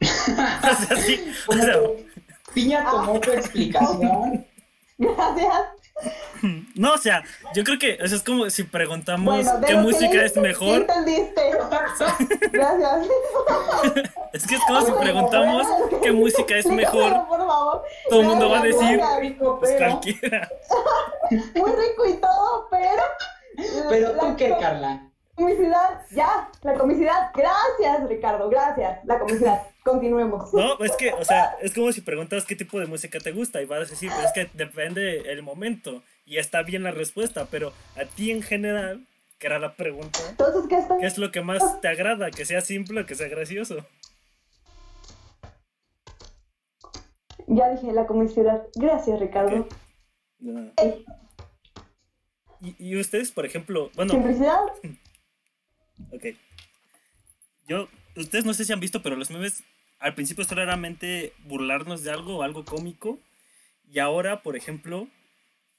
[0.00, 1.32] o sea, sí,
[2.54, 4.46] Piña tomó tu explicación.
[4.96, 5.62] Gracias.
[6.76, 7.24] No, o sea,
[7.54, 10.82] yo creo que eso es como si preguntamos qué música es mejor.
[10.82, 11.50] entendiste?
[12.52, 13.08] Gracias.
[14.32, 15.66] Es que es como si preguntamos
[16.00, 17.12] qué música es mejor.
[18.08, 19.00] Todo el mundo va a decir
[19.58, 20.48] pues, cualquiera.
[21.30, 23.02] Muy rico y todo, pero.
[23.88, 25.11] Pero tú qué, Carla
[25.42, 27.30] comicidad, ya, la comicidad.
[27.34, 29.04] Gracias, Ricardo, gracias.
[29.04, 29.62] La comicidad.
[29.84, 30.52] Continuemos.
[30.54, 33.60] No, es que, o sea, es como si preguntas qué tipo de música te gusta
[33.60, 37.48] y vas a decir, pues es que depende el momento y está bien la respuesta,
[37.50, 39.06] pero a ti en general,
[39.38, 42.30] que era la pregunta, Entonces, ¿qué, ¿qué es lo que más te agrada?
[42.30, 43.84] Que sea simple o que sea gracioso.
[47.48, 48.62] Ya dije la comicidad.
[48.76, 49.66] Gracias, Ricardo.
[50.38, 51.04] Y,
[52.78, 54.12] y ustedes, por ejemplo, bueno.
[54.12, 54.60] Simplicidad.
[56.10, 56.26] Ok.
[57.66, 59.62] Yo, ustedes no sé si han visto, pero los memes
[59.98, 60.78] al principio esto era
[61.44, 63.18] burlarnos de algo o algo cómico.
[63.90, 65.08] Y ahora, por ejemplo,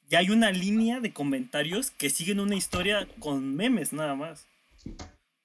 [0.10, 4.48] ya hay una línea de comentarios que siguen una historia con memes nada más.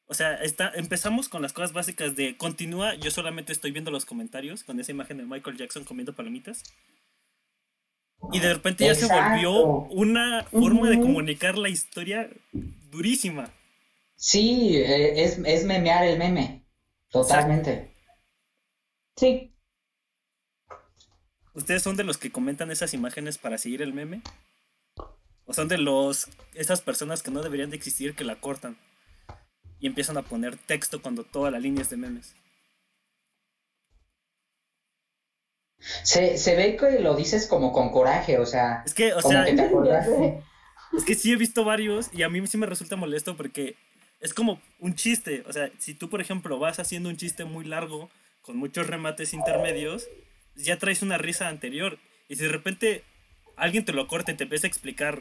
[0.06, 4.06] O sea, está, empezamos con las cosas básicas de continúa, yo solamente estoy viendo los
[4.06, 6.62] comentarios con esa imagen de Michael Jackson comiendo palomitas.
[8.32, 13.50] Y de repente ya se volvió una forma de comunicar la historia durísima.
[14.20, 16.66] Sí, eh, es, es memear el meme,
[17.08, 17.94] totalmente.
[19.16, 19.54] Sí.
[21.54, 24.22] ¿Ustedes son de los que comentan esas imágenes para seguir el meme?
[25.44, 28.76] ¿O son de los esas personas que no deberían de existir que la cortan
[29.78, 32.34] y empiezan a poner texto cuando toda la línea es de memes?
[36.02, 39.46] Se, se ve que lo dices como con coraje, o sea, es que, o sea,
[40.96, 43.76] es que sí he visto varios y a mí sí me resulta molesto porque
[44.20, 45.44] es como un chiste.
[45.46, 48.10] O sea, si tú, por ejemplo, vas haciendo un chiste muy largo,
[48.42, 50.08] con muchos remates intermedios,
[50.56, 51.98] ya traes una risa anterior.
[52.28, 53.04] Y si de repente
[53.56, 55.20] alguien te lo corta y te empieza a explicar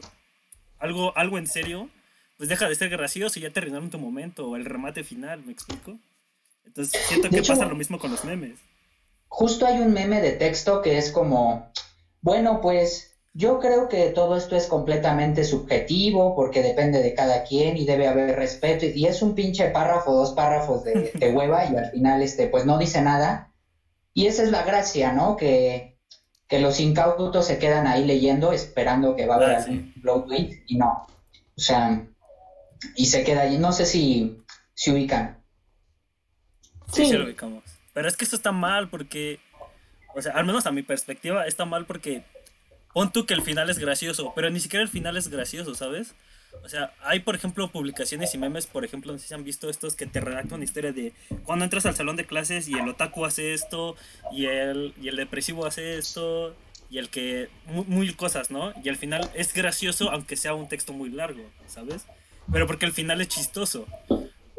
[0.79, 1.89] algo, algo en serio,
[2.37, 5.51] pues deja de ser gracioso y ya terminaron tu momento, o el remate final, ¿me
[5.51, 5.97] explico?
[6.65, 8.59] Entonces siento que pasa lo mismo con los memes.
[9.27, 11.71] Justo hay un meme de texto que es como,
[12.21, 17.77] bueno, pues yo creo que todo esto es completamente subjetivo porque depende de cada quien
[17.77, 21.91] y debe haber respeto y es un pinche párrafo, dos párrafos de, hueva y al
[21.91, 23.53] final este pues no dice nada.
[24.13, 25.37] Y esa es la gracia, ¿no?
[25.37, 25.99] Que,
[26.47, 30.25] que los incautos se quedan ahí leyendo esperando que va a haber ah, algún blow
[30.25, 31.05] tweet y no.
[31.55, 32.07] O sea,
[32.95, 33.59] y se queda allí.
[33.59, 35.43] No sé si, se ubican.
[36.91, 37.63] Sí, sí, lo ubicamos.
[37.93, 39.39] Pero es que esto está mal porque,
[40.15, 42.23] o sea, al menos a mi perspectiva está mal porque
[42.97, 46.15] pon tú que el final es gracioso, pero ni siquiera el final es gracioso, ¿sabes?
[46.63, 49.69] O sea, hay por ejemplo publicaciones y memes, por ejemplo, no sé si han visto
[49.69, 53.23] estos que te redactan historia de cuando entras al salón de clases y el otaku
[53.23, 53.95] hace esto,
[54.31, 56.55] y el, y el depresivo hace esto,
[56.89, 57.49] y el que.
[57.67, 58.73] Muy, cosas, ¿no?
[58.83, 62.07] Y al final es gracioso, aunque sea un texto muy largo, ¿sabes?
[62.51, 63.85] Pero porque el final es chistoso.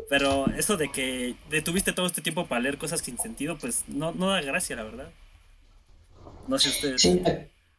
[0.08, 4.12] Pero eso de que detuviste todo este tiempo para leer cosas sin sentido, pues no,
[4.12, 5.10] no da gracia, la verdad.
[6.46, 7.02] No sé ustedes.
[7.02, 7.20] Sí,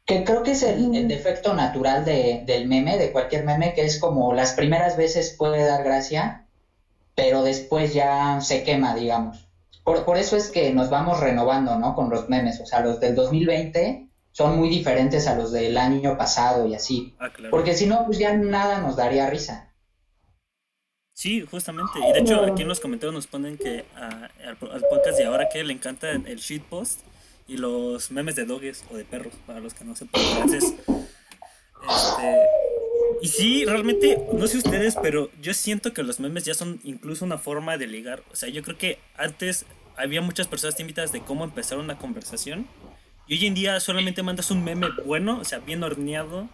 [0.10, 4.00] que creo que es el, defecto natural de, del meme, de cualquier meme, que es
[4.00, 6.48] como las primeras veces puede dar gracia,
[7.14, 9.48] pero después ya se quema, digamos.
[9.84, 11.94] por, por eso es que nos vamos renovando, ¿no?
[11.94, 12.60] Con los memes.
[12.60, 17.16] O sea, los del 2020 son muy diferentes a los del año pasado y así.
[17.20, 17.52] Ah, claro.
[17.52, 19.72] Porque si no, pues ya nada nos daría risa.
[21.14, 22.00] Sí, justamente.
[22.00, 25.26] Y de hecho, aquí en los comentarios nos ponen que ah, al, al podcast de
[25.26, 27.02] ahora que le encanta el shitpost
[27.50, 30.22] y los memes de doges o de perros, para los que no sepan.
[30.22, 30.76] Entonces,
[31.90, 32.40] este,
[33.22, 37.26] y sí, realmente, no sé ustedes, pero yo siento que los memes ya son incluso
[37.26, 38.24] una forma de ligar.
[38.32, 39.66] O sea, yo creo que antes
[39.98, 42.68] había muchas personas tímidas de cómo empezar una conversación.
[43.28, 46.48] Y hoy en día solamente mandas un meme bueno, o sea, bien horneado,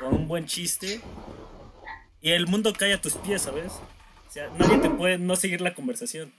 [0.00, 1.02] con un buen chiste.
[2.22, 3.72] Y el mundo cae a tus pies, ¿sabes?
[4.28, 6.32] O sea, nadie te puede no seguir la conversación.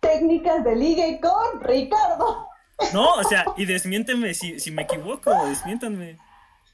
[0.00, 2.48] Técnicas de ligue con Ricardo.
[2.92, 6.16] No, o sea, y desmiénteme si, si me equivoco, desmiéntanme.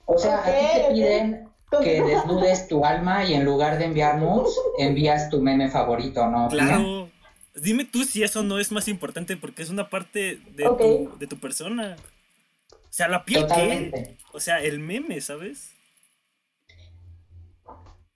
[0.06, 1.48] O sea, a ti te piden
[1.82, 6.48] que desnudes tu alma y en lugar de enviar nudes, envías tu meme favorito, ¿no?
[6.48, 7.10] Claro.
[7.54, 11.26] Dime tú si eso no es más importante porque es una parte de, tu, de
[11.26, 11.96] tu persona.
[12.72, 13.48] O sea, la piel qué?
[13.48, 14.16] Totalmente.
[14.32, 15.70] O sea, el meme, ¿sabes?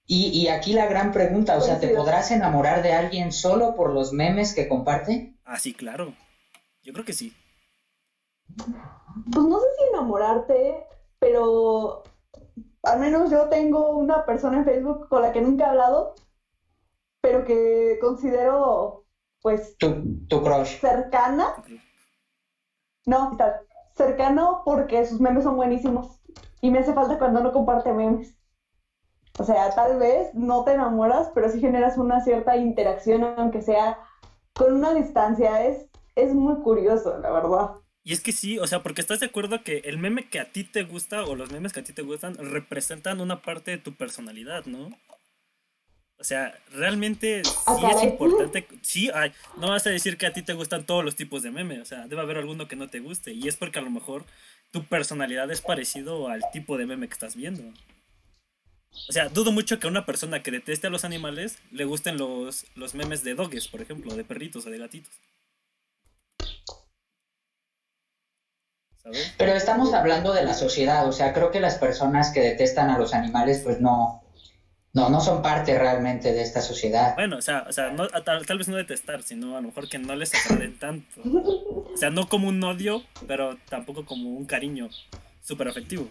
[0.07, 3.92] Y, y aquí la gran pregunta, o sea, ¿te podrás enamorar de alguien solo por
[3.92, 5.35] los memes que comparte?
[5.44, 6.14] Ah, sí, claro.
[6.83, 7.35] Yo creo que sí.
[9.33, 10.87] Pues no sé si enamorarte,
[11.18, 12.03] pero
[12.83, 16.14] al menos yo tengo una persona en Facebook con la que nunca he hablado,
[17.21, 19.05] pero que considero
[19.42, 20.79] pues Tu, tu crush.
[20.81, 21.55] cercana.
[23.07, 23.37] No,
[23.94, 26.21] cercano porque sus memes son buenísimos
[26.61, 28.35] y me hace falta cuando no comparte memes.
[29.38, 33.99] O sea, tal vez no te enamoras, pero sí generas una cierta interacción, aunque sea
[34.55, 35.64] con una distancia.
[35.64, 37.71] Es, es muy curioso, la verdad.
[38.09, 40.47] Y es que sí, o sea, porque estás de acuerdo que el meme que a
[40.47, 43.77] ti te gusta o los memes que a ti te gustan representan una parte de
[43.77, 44.99] tu personalidad, ¿no?
[46.16, 48.66] O sea, realmente sí Ah, es importante.
[48.81, 51.51] Sí, ay, no vas a decir que a ti te gustan todos los tipos de
[51.51, 51.83] meme.
[51.83, 53.33] O sea, debe haber alguno que no te guste.
[53.35, 54.25] Y es porque a lo mejor
[54.71, 57.62] tu personalidad es parecido al tipo de meme que estás viendo.
[59.11, 62.16] O sea, dudo mucho que a una persona que deteste a los animales le gusten
[62.16, 65.12] los, los memes de doges, por ejemplo, de perritos o de gatitos.
[69.03, 69.35] ¿Sabes?
[69.39, 72.99] Pero estamos hablando de la sociedad, o sea, creo que las personas que detestan a
[72.99, 74.23] los animales, pues no,
[74.93, 77.15] no, no son parte realmente de esta sociedad.
[77.15, 79.89] Bueno, o sea, o sea no, tal, tal vez no detestar, sino a lo mejor
[79.89, 81.21] que no les agraden tanto.
[81.23, 84.89] O sea, no como un odio, pero tampoco como un cariño
[85.43, 86.09] súper afectivo.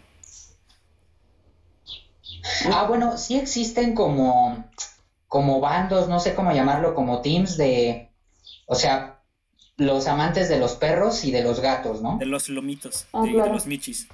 [2.71, 4.69] Ah, bueno, sí existen como,
[5.27, 8.11] como bandos, no sé cómo llamarlo, como teams de,
[8.67, 9.16] o sea,
[9.77, 12.17] los amantes de los perros y de los gatos, ¿no?
[12.17, 14.07] De los lomitos, Ah, de, los michis.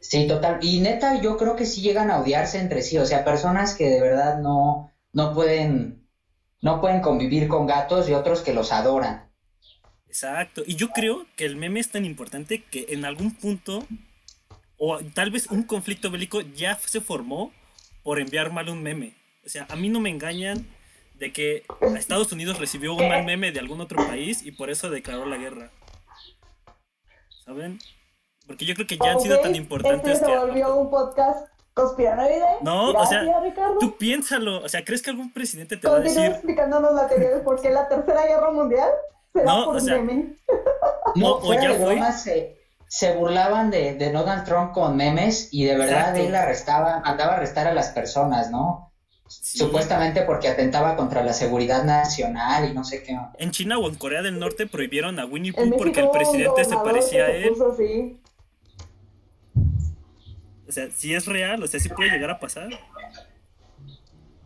[0.00, 0.58] Sí, total.
[0.62, 3.88] Y neta, yo creo que sí llegan a odiarse entre sí, o sea, personas que
[3.88, 6.08] de verdad no, no pueden,
[6.60, 9.30] no pueden convivir con gatos y otros que los adoran.
[10.06, 10.62] Exacto.
[10.66, 13.86] Y yo creo que el meme es tan importante que en algún punto,
[14.76, 17.52] o tal vez un conflicto bélico ya se formó
[18.02, 19.14] por enviar mal un meme.
[19.44, 20.66] O sea, a mí no me engañan
[21.22, 21.62] de que
[21.96, 25.36] Estados Unidos recibió un mal meme de algún otro país y por eso declaró la
[25.36, 25.70] guerra.
[27.44, 27.78] ¿Saben?
[28.46, 30.36] Porque yo creo que ya han sido tan importantes Este se que...
[30.38, 32.42] volvió un podcast conspiranoide.
[32.62, 33.78] No, o Gracias, sea, Ricardo.
[33.78, 37.08] Tú piénsalo, o sea, ¿crees que algún presidente te va a Continúa decir, explicándonos la
[37.08, 38.90] teoría de por qué la Tercera Guerra Mundial
[39.32, 40.36] será No, por o sea, meme.
[41.14, 42.00] No, O- o ya fue.
[42.88, 46.20] se burlaban de, de Donald Trump con memes y de verdad Exacto.
[46.20, 48.91] él arrestaba, mandaba a arrestar a las personas, ¿no?
[49.40, 49.58] Sí.
[49.58, 53.18] Supuestamente porque atentaba contra la seguridad nacional y no sé qué.
[53.38, 56.76] en China o en Corea del Norte prohibieron a Winnie Pooh porque el presidente se
[56.76, 57.48] parecía a él?
[57.50, 57.76] puso.
[60.68, 62.68] O sea, si es real, o sea, sí puede llegar a pasar.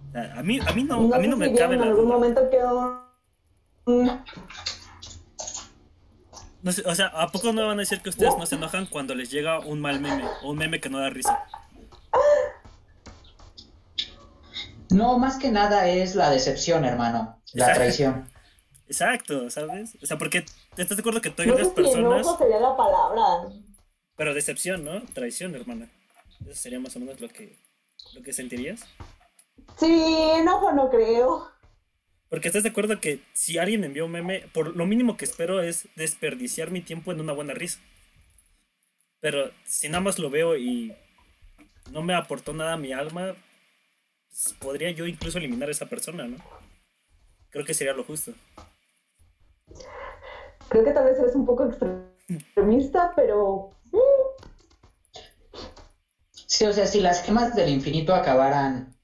[0.08, 1.80] O sea, a mí, a mí no, No, a mí no si me cabe en
[1.80, 2.14] la algún duda.
[2.14, 3.06] momento quedó
[6.62, 8.86] No sé, o sea, ¿a poco no van a decir que ustedes no se enojan
[8.86, 11.44] cuando les llega un mal meme o un meme que no da risa?
[14.90, 17.80] No, más que nada es la decepción, hermano, la Exacto.
[17.80, 18.30] traición.
[18.88, 19.96] Exacto, ¿sabes?
[20.02, 20.44] O sea, porque
[20.74, 23.48] te estás de acuerdo que No todas las personas, enojo sería la palabra.
[24.16, 25.02] pero decepción, ¿no?
[25.12, 25.90] Traición, hermana.
[26.46, 27.58] Eso sería más o menos lo que,
[28.14, 28.84] lo que sentirías.
[29.78, 29.86] Sí,
[30.34, 31.50] enojo no creo.
[32.28, 35.24] Porque estás de acuerdo que si alguien me envió un meme, por lo mínimo que
[35.24, 37.80] espero es desperdiciar mi tiempo en una buena risa.
[39.20, 40.94] Pero si nada más lo veo y
[41.90, 43.34] no me aportó nada a mi alma,
[44.60, 46.36] podría yo incluso eliminar a esa persona, ¿no?
[47.50, 48.32] Creo que sería lo justo.
[50.68, 53.76] Creo que tal vez eres un poco extremista, pero
[56.56, 58.96] Sí, o sea, si las gemas del infinito acabaran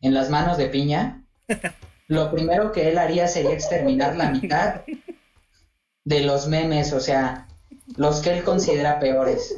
[0.00, 1.24] en las manos de Piña,
[2.08, 4.82] lo primero que él haría sería exterminar la mitad
[6.04, 7.46] de los memes, o sea,
[7.96, 9.54] los que él considera peores.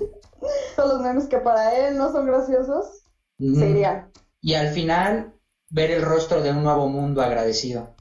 [0.76, 3.04] Todos los memes que para él no son graciosos
[3.38, 3.58] Ujú.
[3.58, 4.10] serían.
[4.41, 5.34] Y al final,
[5.68, 7.95] ver el rostro de un nuevo mundo agradecido.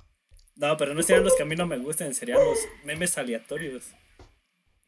[0.55, 3.85] No, pero no serían los que a mí no me gustan, serían los memes aleatorios.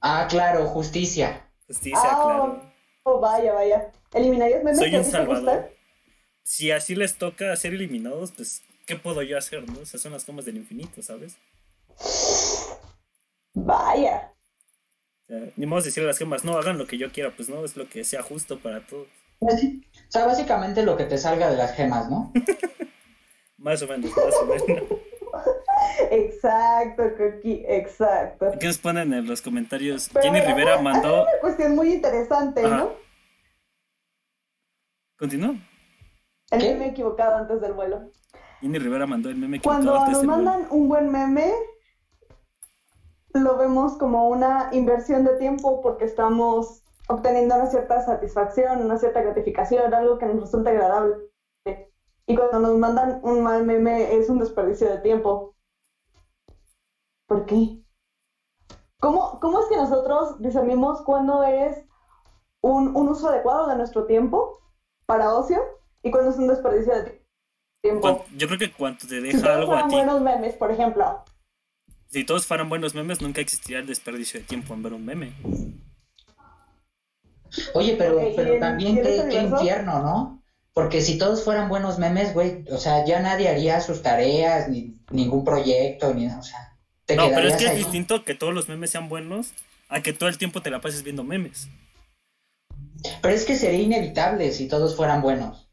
[0.02, 1.50] Ah, claro, justicia.
[1.68, 2.74] Justicia, Ah, claro.
[3.04, 3.92] Oh, vaya, vaya.
[4.14, 5.44] ¿Eliminarías memes Soy que a un te salvador.
[5.44, 5.66] gustan?
[6.44, 9.80] Si así les toca ser eliminados, pues, ¿qué puedo yo hacer, no?
[9.80, 11.38] O sea, son las comas del infinito, ¿sabes?
[13.54, 14.34] Vaya.
[15.24, 17.32] O sea, ni modo de decirle a las gemas, no, hagan lo que yo quiera,
[17.36, 19.08] pues no, es lo que sea justo para todos.
[19.42, 19.48] O
[20.10, 22.32] sea, básicamente lo que te salga de las gemas, ¿no?
[23.58, 24.84] Más o menos, más o menos.
[26.10, 28.48] Exacto, Coqui, exacto.
[28.60, 30.10] ¿Qué nos ponen en los comentarios?
[30.12, 31.22] Pero Jenny Rivera hay mandó...
[31.22, 32.78] una cuestión muy interesante, Ajá.
[32.78, 32.94] ¿no?
[35.18, 35.56] ¿Continúa?
[36.50, 36.74] El ¿Qué?
[36.74, 38.10] meme equivocado antes del vuelo.
[38.62, 40.44] Jenny Rivera mandó el meme Cuando antes nos del vuelo.
[40.44, 41.54] mandan un buen meme,
[43.36, 49.22] lo vemos como una inversión de tiempo porque estamos obteniendo una cierta satisfacción, una cierta
[49.22, 51.16] gratificación, algo que nos resulta agradable.
[52.28, 55.56] Y cuando nos mandan un mal meme es un desperdicio de tiempo.
[57.28, 57.82] ¿Por qué?
[59.00, 61.86] ¿Cómo, cómo es que nosotros discernimos cuándo es
[62.62, 64.62] un, un uso adecuado de nuestro tiempo
[65.08, 65.60] para ocio
[66.04, 67.26] y cuándo es un desperdicio de
[67.82, 68.24] tiempo?
[68.38, 70.72] Yo creo que cuando te Si deja todos algo a fueran ti, buenos memes, por
[70.72, 71.24] ejemplo.
[72.08, 75.34] si todos fueran buenos memes, nunca existiría el desperdicio de tiempo en ver un meme.
[77.74, 80.44] Oye, pero, Ok, ¿y pero en- también qué, qué infierno, ¿no?
[80.74, 84.96] Porque si todos fueran buenos memes, güey, o sea, ya nadie haría sus tareas, ni
[85.12, 88.70] ningún proyecto, ni, o sea, te No, pero es que es distinto que todos los
[88.70, 89.54] memes sean buenos
[89.90, 91.68] a que todo el tiempo te la pases viendo memes.
[93.22, 95.68] Pero es que sería inevitable si todos fueran buenos.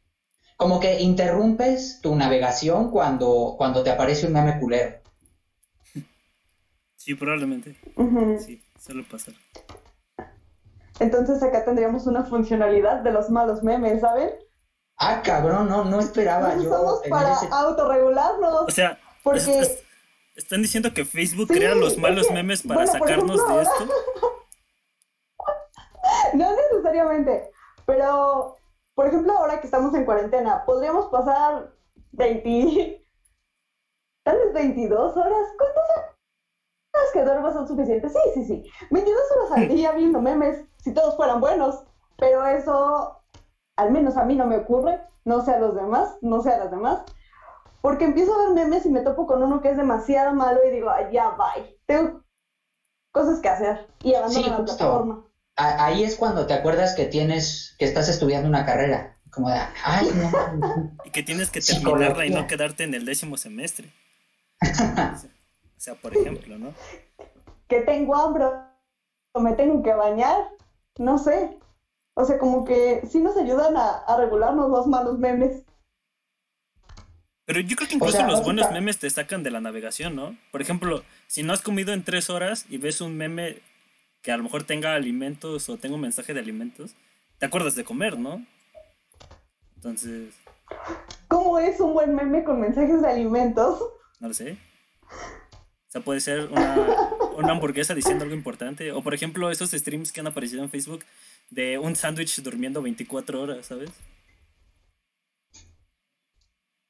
[0.57, 4.97] Como que interrumpes tu navegación cuando, cuando te aparece un meme culero.
[6.97, 7.76] Sí, probablemente.
[8.45, 9.35] Sí, suele pasar.
[11.01, 14.30] Entonces acá tendríamos una funcionalidad de los malos memes, ¿saben?
[14.96, 17.49] Ah, cabrón, no, no esperaba yo usamos tener para ese...
[17.53, 18.62] autorregularnos.
[18.62, 19.84] O sea, Porque- es- es-
[20.34, 23.57] están diciendo que Facebook Sí, crea los es malos que, memes para bueno, sacarnos ejemplo,
[23.57, 23.88] de esto.
[26.34, 27.51] No necesariamente,
[27.86, 28.57] pero
[28.94, 31.72] por ejemplo ahora que estamos en cuarentena, podríamos pasar
[32.12, 33.05] 20,
[34.24, 35.49] tal vez 22 horas.
[35.59, 38.12] ¿Cuántas horas que duermas son suficientes?
[38.12, 38.70] Sí, sí, sí.
[38.90, 41.84] 22 horas al día viendo memes, si todos fueran buenos,
[42.16, 43.20] pero eso
[43.76, 46.59] al menos a mí no me ocurre, no sé a los demás, no sé a
[46.59, 47.03] las demás.
[47.82, 50.70] Porque empiezo a ver memes y me topo con uno que es demasiado malo y
[50.70, 51.78] digo, "Ay, ya, bye.
[51.86, 52.22] Tengo
[53.12, 54.76] cosas que hacer y abandono Sí, la justo.
[54.76, 55.24] plataforma.
[55.57, 59.16] Ahí es cuando te acuerdas que tienes, que estás estudiando una carrera.
[59.30, 60.30] Como de, ay, no.
[61.05, 63.93] Y que tienes que terminarla y no quedarte en el décimo semestre.
[65.76, 66.72] O sea, por ejemplo, ¿no?
[67.68, 68.47] que tengo hambre
[69.32, 70.49] o me tengo que bañar,
[70.99, 71.59] no sé.
[72.14, 75.62] O sea, como que sí nos ayudan a, a regularnos los malos memes.
[77.44, 80.36] Pero yo creo que incluso sea, los buenos memes te sacan de la navegación, ¿no?
[80.53, 83.62] Por ejemplo, si no has comido en tres horas y ves un meme
[84.20, 86.94] que a lo mejor tenga alimentos o tenga un mensaje de alimentos,
[87.38, 88.44] te acuerdas de comer, ¿no?
[89.76, 90.34] Entonces,
[91.28, 93.82] ¿Cómo es un buen meme con mensajes de alimentos?
[94.20, 94.59] no lo sé.
[95.11, 97.07] O sea, puede ser una,
[97.39, 98.93] una hamburguesa diciendo algo importante.
[98.93, 101.05] O por ejemplo, esos streams que han aparecido en Facebook
[101.51, 103.91] de un sándwich durmiendo 24 horas, ¿sabes?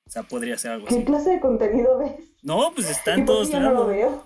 [0.06, 1.04] O sea, podría ser algo ¿Qué así.
[1.04, 2.12] clase de contenido ves?
[2.42, 3.88] No, pues está ¿Y en todos qué yo no lo lados.
[3.88, 4.24] veo?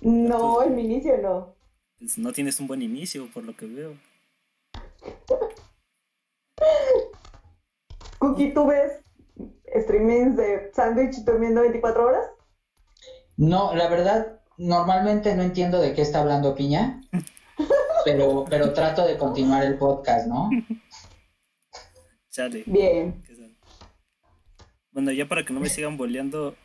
[0.00, 1.54] No, en mi inicio no.
[1.98, 3.94] Pues no tienes un buen inicio, por lo que veo.
[8.18, 8.92] Cookie, ¿tú ves
[9.82, 12.26] streamings de sándwich durmiendo 24 horas?
[13.36, 17.00] No, la verdad, normalmente no entiendo de qué está hablando Piña,
[18.04, 20.50] pero, pero trato de continuar el podcast, ¿no?
[22.30, 22.64] Chale.
[22.66, 23.22] Bien.
[24.90, 26.56] Bueno, ya para que no me sigan boleando.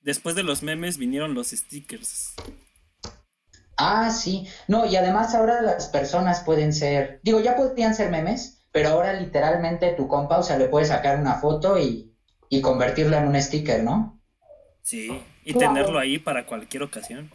[0.00, 2.34] Después de los memes vinieron los stickers.
[3.76, 4.46] Ah, sí.
[4.68, 9.14] No, y además ahora las personas pueden ser, digo, ya podían ser memes, pero ahora
[9.14, 12.14] literalmente tu compa, o sea, le puedes sacar una foto y,
[12.48, 14.19] y convertirlo en un sticker, ¿no?
[14.82, 15.10] Sí,
[15.44, 15.74] y Claro.
[15.74, 17.30] tenerlo ahí para cualquier ocasión.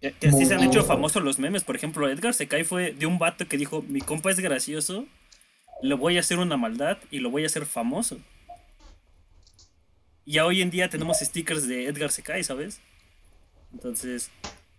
[0.00, 1.64] Que, así se han hecho famosos los memes.
[1.64, 5.06] Por ejemplo, Edgar Secai fue de un vato que dijo: Mi compa es gracioso,
[5.82, 8.18] le voy a hacer una maldad y lo voy a hacer famoso.
[10.26, 12.80] Y ya hoy en día tenemos stickers de Edgar Secai, ¿sabes?
[13.72, 14.30] Entonces,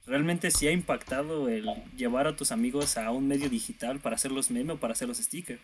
[0.05, 1.65] realmente sí ha impactado el
[1.97, 5.07] llevar a tus amigos a un medio digital para hacer los memes o para hacer
[5.07, 5.61] los stickers.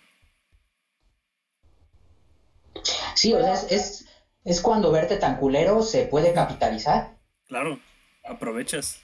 [3.16, 4.06] Sí, o sea, es,
[4.44, 7.18] es, cuando verte tan culero se puede capitalizar.
[7.48, 7.80] Claro,
[8.26, 9.02] aprovechas.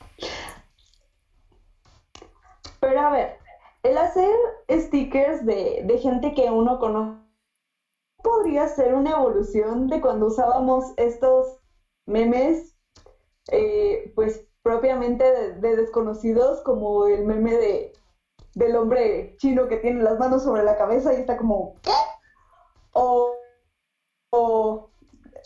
[2.80, 3.38] Pero a ver,
[3.84, 4.36] el hacer
[4.70, 7.28] stickers de, de gente que uno conoce
[8.24, 11.60] podría ser una evolución de cuando usábamos estos
[12.06, 12.76] memes,
[13.52, 15.24] eh, pues propiamente
[15.56, 17.94] de, desconocidos, como el meme de
[18.54, 21.92] del hombre chino que tiene las manos sobre la cabeza y está como ¿qué?
[22.92, 23.27] O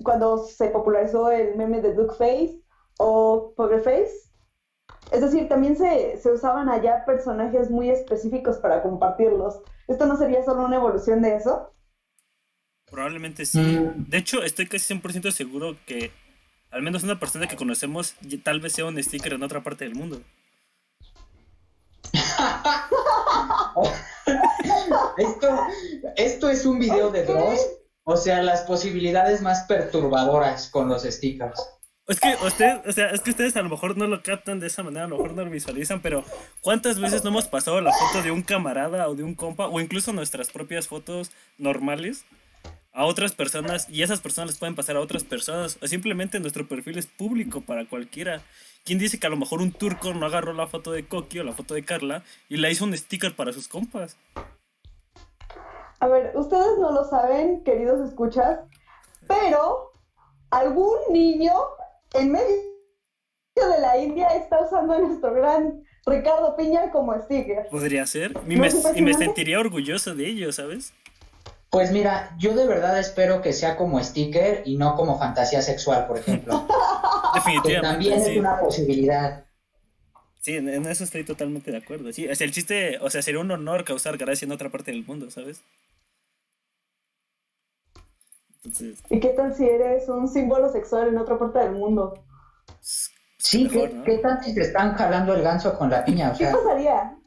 [0.03, 2.59] cuando se popularizó el meme de Duke Face
[2.97, 4.11] o Poker Face.
[5.11, 9.61] Es decir, también se, se usaban allá personajes muy específicos para compartirlos.
[9.87, 11.73] ¿Esto no sería solo una evolución de eso?
[12.89, 13.59] Probablemente sí.
[13.59, 14.09] Mm.
[14.09, 16.11] De hecho, estoy casi 100% seguro que
[16.71, 19.95] al menos una persona que conocemos tal vez sea un sticker en otra parte del
[19.95, 20.21] mundo.
[25.17, 25.47] esto,
[26.15, 27.59] esto es un video de Dross.
[28.03, 31.61] O sea, las posibilidades más perturbadoras con los stickers.
[32.07, 34.67] Es que, usted, o sea, es que ustedes a lo mejor no lo captan de
[34.67, 36.25] esa manera, a lo mejor no lo visualizan, pero
[36.59, 39.79] ¿cuántas veces no hemos pasado la foto de un camarada o de un compa, o
[39.79, 42.25] incluso nuestras propias fotos normales,
[42.93, 46.67] a otras personas y esas personas les pueden pasar a otras personas o simplemente nuestro
[46.67, 48.41] perfil es público para cualquiera.
[48.83, 51.43] ¿Quién dice que a lo mejor un turco no agarró la foto de Coqui o
[51.43, 54.17] la foto de Carla y la hizo un sticker para sus compas?
[56.01, 58.59] A ver, ustedes no lo saben, queridos escuchas,
[59.27, 59.91] pero
[60.49, 61.53] algún niño
[62.15, 62.49] en medio
[63.55, 67.67] de la India está usando a nuestro gran Ricardo Piña como sticker.
[67.69, 68.33] Podría ser.
[68.47, 70.91] Y me, y me sentiría orgulloso de ello, ¿sabes?
[71.69, 76.07] Pues mira, yo de verdad espero que sea como sticker y no como fantasía sexual,
[76.07, 76.67] por ejemplo.
[77.35, 77.87] Definitivamente.
[77.87, 79.45] también es una posibilidad.
[80.41, 82.11] Sí, en, eso estoy totalmente de acuerdo.
[82.11, 84.91] Sí, o sea, el chiste, o sea, sería un honor causar gracia en otra parte
[84.91, 85.61] del mundo, ¿sabes?
[89.09, 92.13] ¿Y qué tal si eres un símbolo sexual en otra parte del mundo?
[93.37, 96.33] Sí, ¿qué, tal si te están jalando el ganso con la piña?
[96.37, 97.17] ¿Qué pasaría?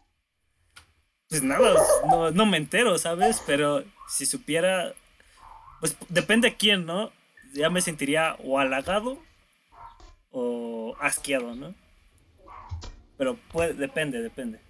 [1.29, 1.75] Pues nada,
[2.09, 3.43] no, no me entero, ¿sabes?
[3.45, 4.93] Pero si supiera,
[5.81, 7.11] pues depende de quién, ¿no?
[7.53, 9.19] Ya me sentiría o halagado
[10.31, 11.75] o asqueado, ¿no?
[13.17, 14.61] Pero puede, depende, depende.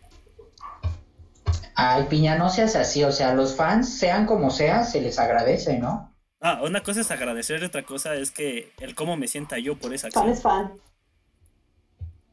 [1.74, 5.78] Ay, Piña, no seas así, o sea, los fans, sean como sean, se les agradece,
[5.78, 6.13] ¿no?
[6.46, 9.76] Ah, una cosa es agradecer, y otra cosa es que el cómo me sienta yo
[9.76, 10.24] por esa acción.
[10.24, 10.72] Fan es fan.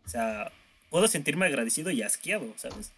[0.05, 0.51] O sea,
[0.89, 2.91] puedo sentirme agradecido y asqueado, ¿sabes?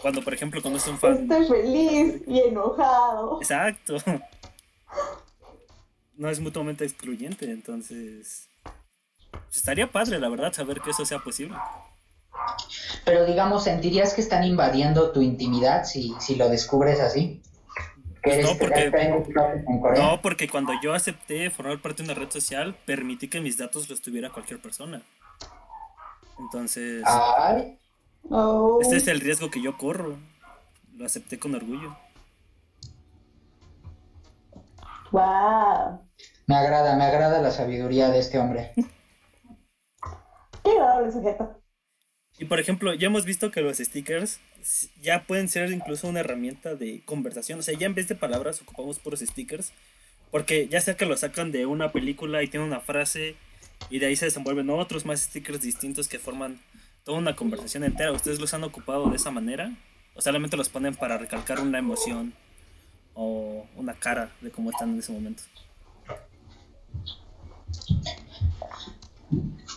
[0.00, 1.30] Cuando, por ejemplo, conoces un fan.
[1.30, 3.38] Estoy feliz y enojado.
[3.42, 3.98] Exacto.
[6.16, 8.48] No es mutuamente excluyente, entonces.
[9.30, 11.58] Pues, estaría padre, la verdad, saber que eso sea posible.
[13.04, 17.42] Pero digamos, ¿sentirías que están invadiendo tu intimidad si, si lo descubres así?
[18.24, 18.90] Pues no, porque,
[19.96, 23.90] no, porque cuando yo acepté formar parte de una red social, permití que mis datos
[23.90, 25.02] los tuviera cualquier persona.
[26.38, 27.02] Entonces.
[27.06, 27.78] Ay.
[28.30, 28.78] Oh.
[28.80, 30.16] Este es el riesgo que yo corro.
[30.96, 31.94] Lo acepté con orgullo.
[35.12, 36.00] Wow.
[36.46, 38.72] Me agrada, me agrada la sabiduría de este hombre.
[40.62, 41.60] Qué agradable sujeto.
[42.38, 44.40] Y por ejemplo, ya hemos visto que los stickers
[45.02, 47.58] ya pueden ser incluso una herramienta de conversación.
[47.58, 49.72] O sea, ya en vez de palabras ocupamos puros stickers.
[50.30, 53.36] Porque ya sea que lo sacan de una película y tiene una frase
[53.90, 56.60] y de ahí se desenvuelven otros más stickers distintos que forman
[57.04, 58.10] toda una conversación entera.
[58.10, 59.76] ¿Ustedes los han ocupado de esa manera?
[60.16, 62.34] ¿O solamente los ponen para recalcar una emoción
[63.14, 65.42] o una cara de cómo están en ese momento?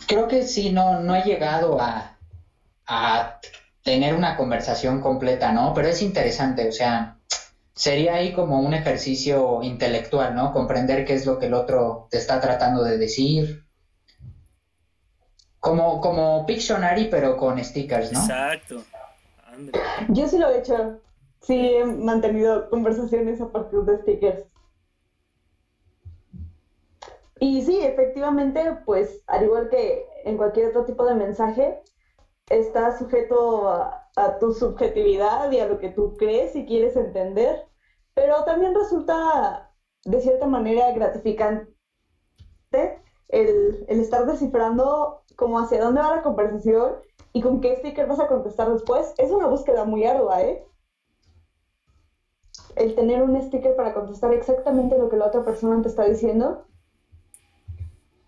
[0.07, 2.17] Creo que sí, no, no he llegado a,
[2.87, 3.39] a
[3.87, 5.73] tener una conversación completa, ¿no?
[5.73, 7.19] Pero es interesante, o sea,
[7.73, 10.51] sería ahí como un ejercicio intelectual, ¿no?
[10.51, 13.65] Comprender qué es lo que el otro te está tratando de decir,
[15.61, 18.19] como, como Pictionary, pero con stickers, ¿no?
[18.19, 18.83] Exacto.
[20.09, 20.99] Yo sí lo he hecho.
[21.39, 24.43] Sí, he mantenido conversaciones a partir de stickers.
[27.39, 31.79] Y sí, efectivamente, pues al igual que en cualquier otro tipo de mensaje,
[32.49, 37.65] está sujeto a, a, tu subjetividad y a lo que tú crees y quieres entender,
[38.13, 39.71] pero también resulta
[40.05, 41.73] de cierta manera gratificante
[43.29, 46.95] el, el estar descifrando como hacia dónde va la conversación
[47.33, 50.63] y con qué sticker vas a contestar después, es una búsqueda muy ardua, ¿eh?
[52.75, 56.65] El tener un sticker para contestar exactamente lo que la otra persona te está diciendo.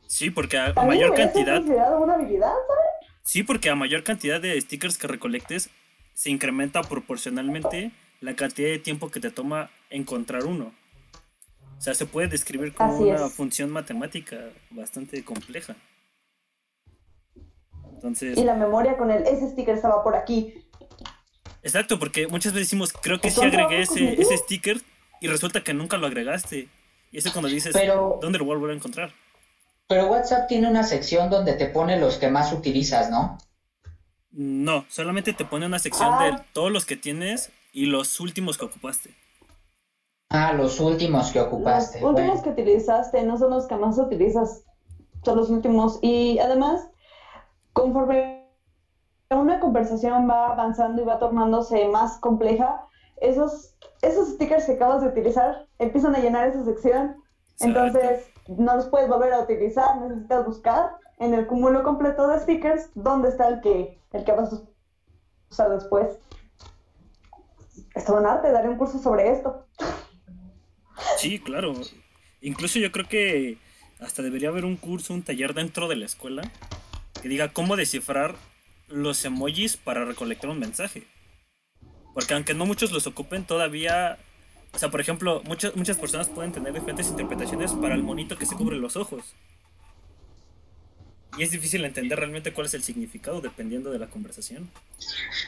[0.08, 1.64] Sí, porque a, mayor cantidad...
[1.64, 2.89] una habilidad, ¿sabes?
[3.30, 5.70] Sí, porque a mayor cantidad de stickers que recolectes,
[6.16, 10.74] se incrementa proporcionalmente la cantidad de tiempo que te toma encontrar uno.
[11.78, 15.76] O sea, se puede describir como una función matemática bastante compleja.
[17.94, 18.36] Entonces...
[18.36, 20.66] Y la memoria con el ese sticker estaba por aquí.
[21.62, 24.82] Exacto, porque muchas veces decimos, creo que sí agregué ese, ese sticker
[25.22, 26.68] y resulta que nunca lo agregaste.
[27.12, 27.76] Y eso cuando dices,
[28.22, 29.14] ¿dónde lo vuelvo a encontrar?
[29.90, 33.40] Pero WhatsApp tiene una sección donde te pone los que más utilizas, ¿no?
[34.30, 36.46] No, solamente te pone una sección de ah.
[36.54, 39.16] todos los que tienes y los últimos que ocupaste.
[40.30, 42.02] Ah, los últimos que ocupaste.
[42.02, 44.64] Los últimos que utilizaste, no son los que más utilizas,
[45.26, 45.98] son los últimos.
[46.04, 46.88] Y además,
[47.74, 48.46] conforme
[49.32, 52.86] una conversación va avanzando y va tornándose más compleja,
[53.18, 53.74] esos,
[54.04, 57.24] esos stickers que acabas de utilizar empiezan a llenar esa sección.
[57.60, 58.28] Entonces,
[58.58, 63.30] no los puedes volver a utilizar, necesitas buscar en el cúmulo completo de stickers dónde
[63.30, 64.62] está el que, el que vas a
[65.52, 66.18] usar después.
[67.96, 69.68] Es un arte, daré un curso sobre esto.
[71.18, 71.74] Sí, claro.
[72.42, 73.58] Incluso yo creo que
[74.00, 76.42] hasta debería haber un curso, un taller dentro de la escuela
[77.22, 78.36] que diga cómo descifrar
[78.88, 81.04] los emojis para recolectar un mensaje.
[82.14, 84.18] Porque aunque no muchos los ocupen, todavía
[84.74, 88.46] o sea, por ejemplo, muchas, muchas personas pueden tener diferentes interpretaciones para el monito que
[88.46, 89.36] se cubre los ojos.
[91.38, 94.70] Y es difícil entender realmente cuál es el significado dependiendo de la conversación.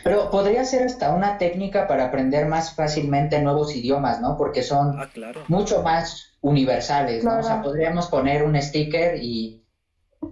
[0.03, 4.37] Pero podría ser hasta una técnica para aprender más fácilmente nuevos idiomas, ¿no?
[4.37, 5.43] Porque son ah, claro.
[5.47, 7.39] mucho más universales, ¿no?
[7.39, 9.65] O sea, podríamos poner un sticker y,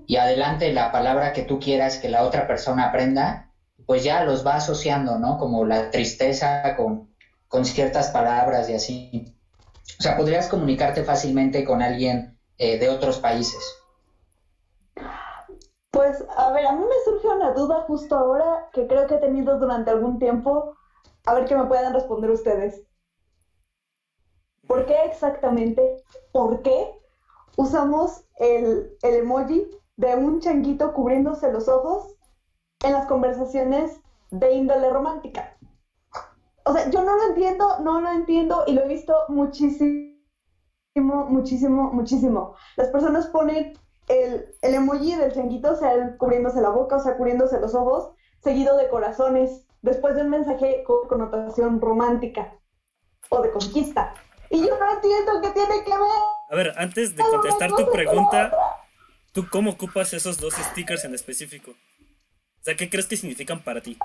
[0.07, 3.51] y adelante la palabra que tú quieras que la otra persona aprenda,
[3.85, 5.37] pues ya los va asociando, ¿no?
[5.37, 7.08] Como la tristeza con,
[7.49, 9.35] con ciertas palabras y así.
[9.99, 13.75] O sea, podrías comunicarte fácilmente con alguien eh, de otros países.
[15.91, 19.19] Pues, a ver, a mí me surge una duda justo ahora que creo que he
[19.19, 20.75] tenido durante algún tiempo.
[21.25, 22.83] A ver que me puedan responder ustedes.
[24.67, 25.97] ¿Por qué exactamente?
[26.31, 26.93] ¿Por qué
[27.57, 32.15] usamos el, el emoji de un changuito cubriéndose los ojos
[32.83, 35.57] en las conversaciones de índole romántica?
[36.69, 40.05] O sea, yo no lo entiendo, no lo entiendo y lo he visto muchísimo,
[40.95, 42.55] muchísimo, muchísimo.
[42.77, 43.73] Las personas ponen
[44.07, 48.11] el, el emoji del changuito, o sea, cubriéndose la boca, o sea, cubriéndose los ojos,
[48.43, 52.53] seguido de corazones, después de un mensaje con connotación romántica
[53.29, 54.13] o de conquista.
[54.51, 56.21] Y yo no entiendo qué tiene que ver.
[56.51, 58.53] A ver, antes de contestar tu pregunta,
[59.31, 61.71] ¿tú cómo ocupas esos dos stickers en específico?
[61.71, 63.97] O sea, ¿qué crees que significan para ti?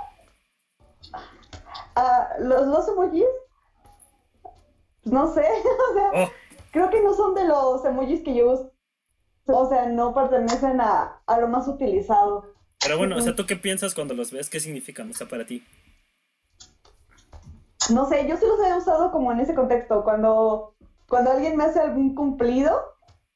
[2.39, 3.25] Los dos emojis,
[5.05, 5.43] no sé,
[5.91, 6.31] o sea, oh.
[6.73, 8.75] creo que no son de los emojis que yo uso.
[9.47, 12.55] O sea, no pertenecen a, lo más utilizado.
[12.81, 14.49] Pero bueno, o sea, ¿tú qué piensas cuando los ves?
[14.49, 15.63] ¿Qué significan, o sea, para ti?
[17.91, 20.75] No sé, yo sí los he usado como en ese contexto, cuando,
[21.09, 22.75] cuando alguien me hace algún cumplido.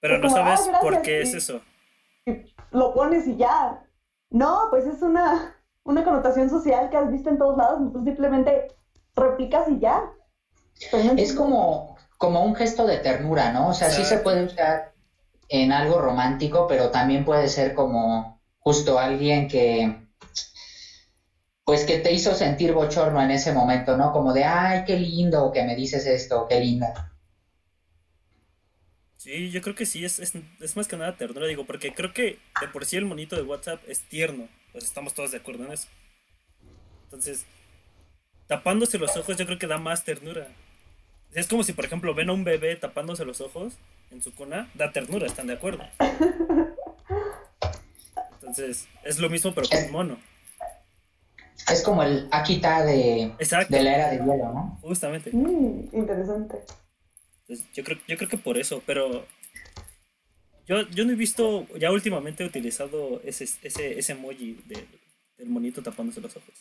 [0.00, 1.61] Pero no sabes ah, por qué es eso.
[2.70, 3.84] lo pones y ya.
[4.30, 5.57] No, pues es una,
[5.89, 8.68] una connotación social que has visto en todos lados, entonces simplemente
[9.16, 10.05] replicas y ya.
[11.16, 13.68] es como, como un gesto de ternura, ¿no?
[13.70, 14.93] O sea, sí se puede usar
[15.49, 20.07] en algo romántico, pero también puede ser como justo alguien que
[21.64, 24.12] pues que te hizo sentir bochorno en ese momento, ¿no?
[24.12, 27.12] Como de, ay, qué lindo que me dices esto, qué linda.
[29.18, 32.39] Sí, yo creo que sí, es, es, más que nada ternura, digo, porque creo que
[32.61, 35.73] de por sí el monito de WhatsApp es tierno, pues estamos todos de acuerdo en
[35.73, 35.89] eso.
[37.05, 37.47] Entonces,
[38.47, 40.49] tapándose los ojos yo creo que da más ternura.
[41.33, 43.75] Es como si, por ejemplo, ven a un bebé tapándose los ojos
[44.11, 45.85] en su cuna, da ternura, ¿están de acuerdo?
[48.41, 50.19] Entonces, es lo mismo pero con un mono.
[51.71, 53.35] Es como el Akita de,
[53.69, 54.79] de la era de hielo, ¿no?
[54.81, 55.31] Justamente.
[55.33, 56.59] Mm, interesante
[57.73, 59.25] yo creo, yo creo que por eso, pero
[60.69, 64.61] yo, yo no he visto, ya últimamente he utilizado ese, ese, ese emoji
[65.39, 66.55] del monito tapándose los ojos.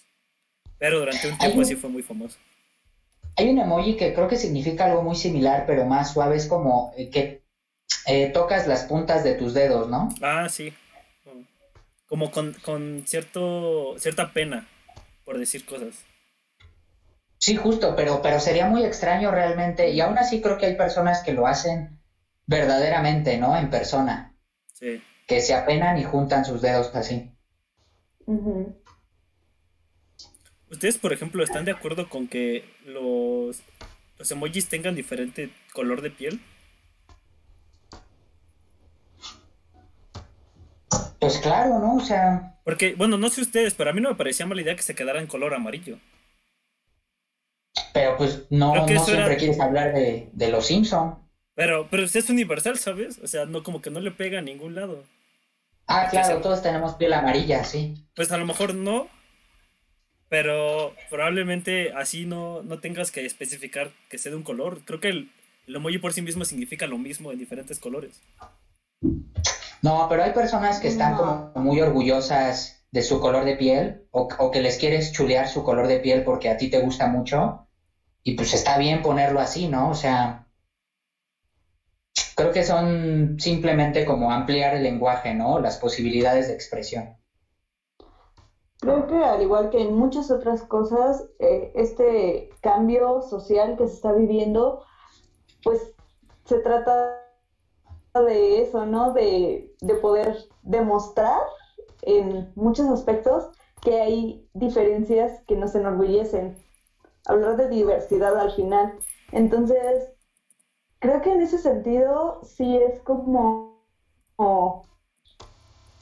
[0.80, 2.38] Pero durante un tiempo así fue muy famoso.
[3.36, 6.94] Hay un emoji que creo que significa algo muy similar, pero más suave, es como
[6.98, 7.44] eh, que
[8.08, 10.10] eh, tocas las puntas de tus dedos, ¿no?
[10.22, 10.74] Ah, sí.
[12.08, 14.68] Como con, con cierto, cierta pena
[15.26, 16.06] por decir cosas.
[17.38, 21.22] Sí, justo, pero, pero sería muy extraño realmente, y aún así creo que hay personas
[21.22, 21.97] que lo hacen
[22.48, 23.56] verdaderamente, ¿no?
[23.56, 24.36] En persona.
[24.74, 25.04] Sí.
[25.28, 27.32] Que se apenan y juntan sus dedos así.
[30.72, 33.62] ¿Ustedes, por ejemplo, están de acuerdo con que los,
[34.18, 36.42] los emojis tengan diferente color de piel?
[41.20, 41.96] Pues claro, ¿no?
[41.96, 42.60] O sea...
[42.64, 44.96] Porque, bueno, no sé ustedes, pero a mí no me parecía mala idea que se
[44.96, 46.00] quedara en color amarillo.
[47.94, 51.27] Pero pues no, no siempre quieres hablar de, de los Simpson.
[51.58, 53.20] Pero, pero es universal, ¿sabes?
[53.24, 55.04] O sea, no como que no le pega a ningún lado.
[55.88, 58.06] Ah, claro, todos tenemos piel amarilla, sí.
[58.16, 59.08] Pues a lo mejor no,
[60.30, 64.82] pero probablemente así no, no tengas que especificar que sea de un color.
[64.86, 65.32] Creo que el,
[65.66, 68.22] el emoji por sí mismo significa lo mismo en diferentes colores.
[69.82, 74.28] No, pero hay personas que están como muy orgullosas de su color de piel o,
[74.38, 77.68] o, que les quieres chulear su color de piel porque a ti te gusta mucho
[78.22, 79.90] y pues está bien ponerlo así, ¿no?
[79.90, 80.47] O sea,
[82.38, 85.60] creo que son simplemente como ampliar el lenguaje, ¿no?
[85.60, 87.18] Las posibilidades de expresión.
[88.80, 93.96] Creo que al igual que en muchas otras cosas, eh, este cambio social que se
[93.96, 94.84] está viviendo,
[95.64, 95.96] pues
[96.46, 97.24] se trata
[98.14, 99.14] de eso, ¿no?
[99.14, 101.42] De, de poder demostrar
[102.04, 103.50] en muchos aspectos
[103.82, 106.56] que hay diferencias que nos enorgullecen.
[107.26, 108.94] Hablar de diversidad al final.
[109.32, 110.17] Entonces,
[111.00, 113.84] creo que en ese sentido sí es como,
[114.36, 114.84] como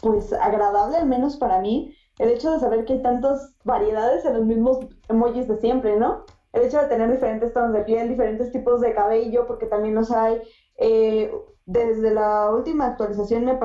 [0.02, 4.34] pues agradable, al menos para mí, el hecho de saber que hay tantas variedades en
[4.36, 4.80] los mismos
[5.10, 6.24] emojis de siempre, ¿no?
[6.54, 10.12] El hecho de tener diferentes tonos de piel, diferentes tipos de cabello, porque también los
[10.12, 10.42] hay.
[10.78, 11.30] Eh,
[11.66, 13.60] desde la última actualización me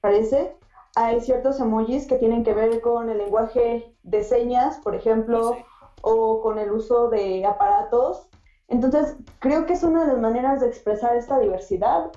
[0.00, 0.54] parece,
[0.94, 5.56] hay ciertos emojis que tienen que ver con el lenguaje de señas, por ejemplo,
[6.02, 8.27] o con el uso de aparatos.
[8.68, 12.10] Entonces, creo que es una de las maneras de expresar esta diversidad.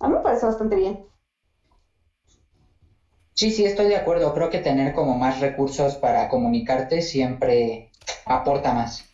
[0.00, 1.06] A mí me parece bastante bien.
[3.34, 4.32] Sí, sí, estoy de acuerdo.
[4.32, 7.90] Creo que tener como más recursos para comunicarte siempre
[8.24, 9.04] aporta más.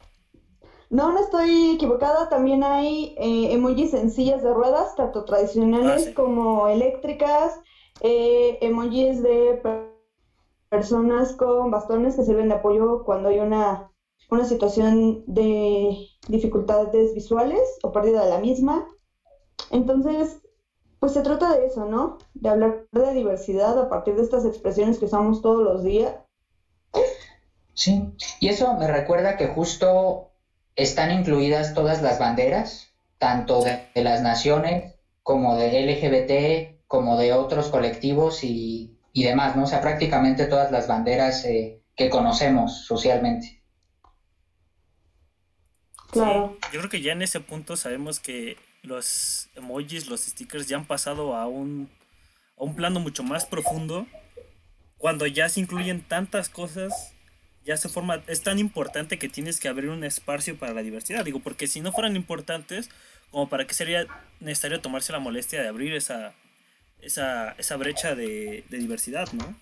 [0.90, 2.28] No, no estoy equivocada.
[2.28, 7.58] También hay eh, emojis sencillas de ruedas, tanto tradicionales ah, como eléctricas,
[8.00, 9.60] eh, emojis de
[10.68, 13.91] personas con bastones que sirven de apoyo cuando hay una,
[14.30, 15.96] una situación de
[16.28, 18.86] dificultades visuales o pérdida de la misma.
[19.70, 20.40] Entonces,
[21.02, 22.18] pues se trata de eso, ¿no?
[22.34, 26.14] De hablar de diversidad a partir de estas expresiones que usamos todos los días.
[27.74, 30.30] Sí, y eso me recuerda que justo
[30.76, 37.68] están incluidas todas las banderas, tanto de, las naciones como de LGBT, como de otros
[37.68, 39.64] colectivos y, demás, ¿no?
[39.64, 43.61] O sea, prácticamente todas las banderas eh, que conocemos socialmente.
[46.12, 46.58] Claro.
[46.72, 50.84] yo creo que ya en ese punto sabemos que los emojis, los stickers ya han
[50.84, 51.88] pasado a un,
[52.58, 54.06] a un plano mucho más profundo.
[54.98, 57.14] Cuando ya se incluyen tantas cosas,
[57.64, 61.24] ya se forma, es tan importante que tienes que abrir un espacio para la diversidad.
[61.24, 62.90] Digo, porque si no fueran importantes,
[63.30, 64.06] como para qué sería
[64.40, 66.34] necesario tomarse la molestia de abrir esa,
[67.00, 69.56] esa, esa brecha de, diversidad, ¿no?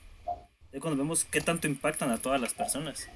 [0.73, 3.09] Es cuando vemos qué tanto impactan a todas las personas.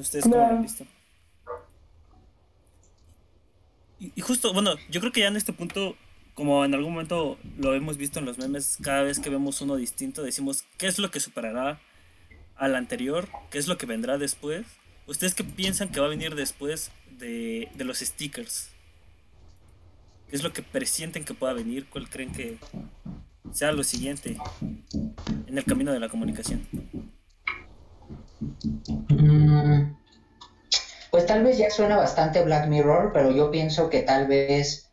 [0.00, 0.84] ¿Ustedes cómo lo han visto?
[4.00, 5.96] Y, justo, bueno, yo creo que ya en este punto,
[6.34, 9.76] como en algún momento lo hemos visto en los memes, cada vez que vemos uno
[9.76, 11.80] distinto, decimos, ¿qué es lo que superará
[12.56, 13.28] al anterior?
[13.50, 14.66] ¿Qué es lo que vendrá después?
[15.06, 18.70] ¿Ustedes qué piensan que va a venir después de, de los stickers?
[20.28, 21.86] ¿Qué es lo que presienten que pueda venir?
[21.86, 22.58] ¿Cuál creen que
[23.52, 24.36] sea lo siguiente
[25.46, 26.66] en el camino de la comunicación?
[29.08, 29.90] Mm,
[31.10, 34.90] pues tal vez ya suena bastante Black Mirror, pero yo pienso que tal vez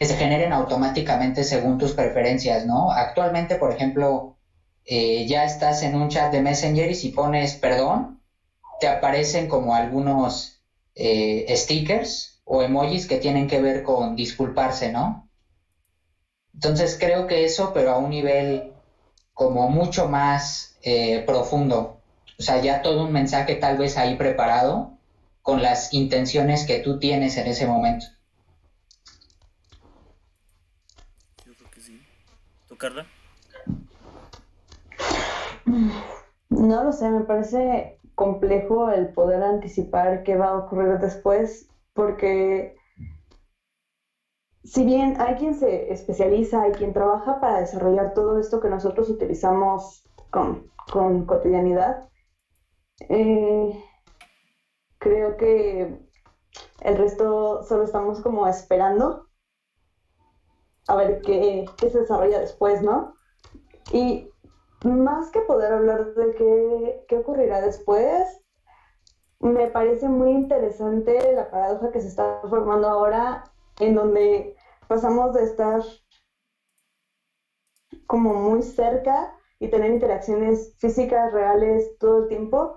[0.00, 2.90] se generen automáticamente según tus preferencias, ¿no?
[2.90, 4.34] Actualmente, por ejemplo,
[4.84, 8.18] eh, ya estás en un chat de Messenger y si pones perdón,
[8.80, 10.60] te aparecen como algunos
[10.94, 15.24] eh, stickers o emojis que tienen que ver con disculparse, ¿no?
[16.54, 18.70] Entonces creo que eso, pero a un nivel
[19.32, 21.96] como mucho más eh, profundo.
[22.38, 24.98] O sea, ya todo un mensaje tal vez ahí preparado
[25.42, 28.06] con las intenciones que tú tienes en ese momento.
[31.44, 32.02] Yo creo que sí.
[32.66, 33.06] ¿Tú, Carla?
[36.48, 42.76] No lo sé, me parece complejo el poder anticipar qué va a ocurrir después, porque
[44.62, 49.10] si bien hay quien se especializa, hay quien trabaja para desarrollar todo esto que nosotros
[49.10, 52.08] utilizamos con, con cotidianidad,
[53.08, 53.84] eh,
[54.98, 55.98] creo que
[56.80, 59.28] el resto solo estamos como esperando
[60.86, 63.14] a ver qué, se desarrolla después, ¿no?
[63.92, 64.30] Y
[64.84, 68.40] más que poder hablar de qué, qué ocurrirá después,
[69.40, 73.44] me parece muy interesante la paradoja que se está formando ahora,
[73.80, 74.56] en donde
[74.88, 75.82] pasamos de estar
[78.06, 82.76] como muy cerca y tener interacciones físicas reales todo el tiempo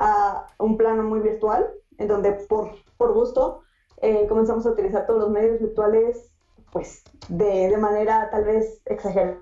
[0.00, 3.62] a un plano muy virtual, en donde por, por gusto
[3.98, 6.32] eh, comenzamos a utilizar todos los medios virtuales
[6.72, 9.38] pues de, de manera tal vez exagerada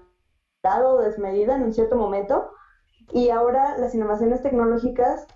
[0.85, 2.51] o desmedida en un cierto momento.
[3.13, 5.27] Y ahora las innovaciones tecnológicas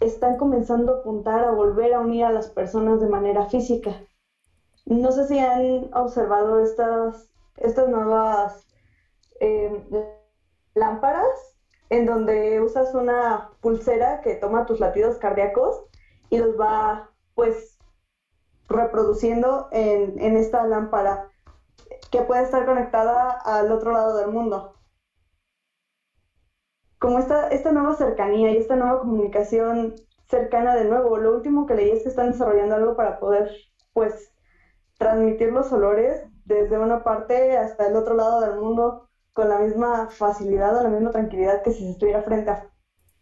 [0.00, 4.00] están comenzando a apuntar a volver a unir a las personas de manera física.
[4.86, 8.66] No sé si han observado estas, estas nuevas
[9.40, 9.84] eh,
[10.74, 11.57] lámparas
[11.90, 15.84] en donde usas una pulsera que toma tus latidos cardíacos
[16.30, 17.78] y los va pues
[18.68, 21.30] reproduciendo en, esta lámpara
[22.10, 24.74] que puede estar conectada al otro lado del mundo.
[26.98, 29.94] Como esta, esta nueva cercanía y esta nueva comunicación
[30.28, 33.50] cercana de nuevo, lo último que leí es que están desarrollando algo para poder
[33.92, 34.30] pues
[34.98, 40.08] transmitir los olores desde una parte hasta el otro lado del mundo con la misma
[40.10, 42.70] facilidad o la misma tranquilidad que si se estuviera frente a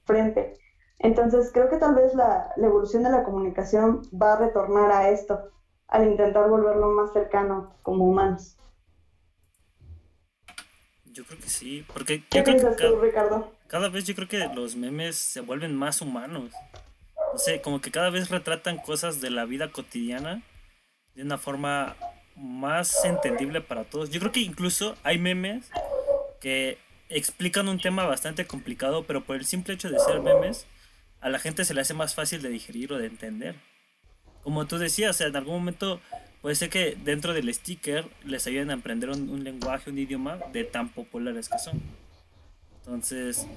[0.05, 0.55] frente.
[0.99, 5.11] Entonces creo que tal vez la, la evolución de la comunicación va a retornar a
[5.11, 5.51] esto,
[5.89, 8.57] al intentar volverlo más cercano como humanos.
[11.05, 13.53] Yo creo que sí, porque ¿Qué yo creo que tú, cada, Ricardo?
[13.69, 16.53] cada vez yo creo que los memes se vuelven más humanos.
[17.33, 20.43] No sé, como que cada vez retratan cosas de la vida cotidiana
[21.15, 21.97] de una forma
[22.37, 24.11] más entendible para todos.
[24.11, 25.71] Yo creo que incluso hay memes
[26.47, 26.79] que
[27.09, 30.65] explican un tema bastante complicado, pero por el simple hecho de ser memes,
[31.21, 33.57] a la gente se le hace más fácil de digerir o de entender.
[34.45, 36.01] Como tú decías, o sea, en algún momento
[36.43, 40.63] puede ser que dentro del sticker les ayuden a aprender un, lenguaje, un idioma de
[40.63, 41.83] tan populares que son.
[42.77, 43.49] Entonces,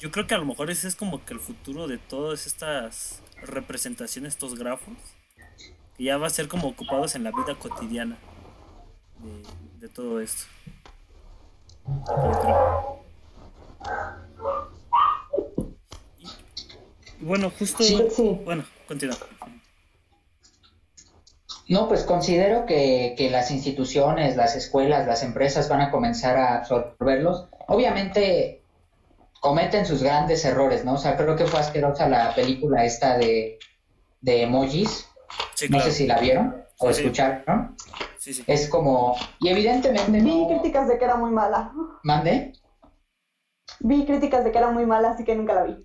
[0.00, 3.22] yo creo que a lo mejor ese es como que el futuro de todas estas
[3.42, 4.96] representaciones, estos grafos,
[5.96, 8.18] que ya va a ser como ocupados en la vida cotidiana
[9.78, 10.46] de todo esto.
[17.20, 17.82] Bueno, justo...
[17.82, 18.02] Sí.
[18.14, 18.40] Sí.
[18.44, 19.16] Bueno, continúa.
[21.68, 26.56] No, pues considero que, que las instituciones, las escuelas, las empresas van a comenzar a
[26.58, 27.46] absorberlos.
[27.68, 28.62] Obviamente
[29.40, 30.94] cometen sus grandes errores, ¿no?
[30.94, 33.58] O sea, creo que fue asquerosa la película esta de,
[34.20, 35.08] de emojis.
[35.54, 37.00] Sí, No sé si la vieron o sí.
[37.00, 37.74] escucharon.
[37.78, 38.44] Sí, sí.
[38.46, 39.16] Es como...
[39.40, 40.48] Y evidentemente Vi no...
[40.48, 41.72] críticas de que era muy mala.
[42.02, 42.52] ¿Mande?
[43.80, 45.82] Vi críticas de que era muy mala, así que nunca la vi.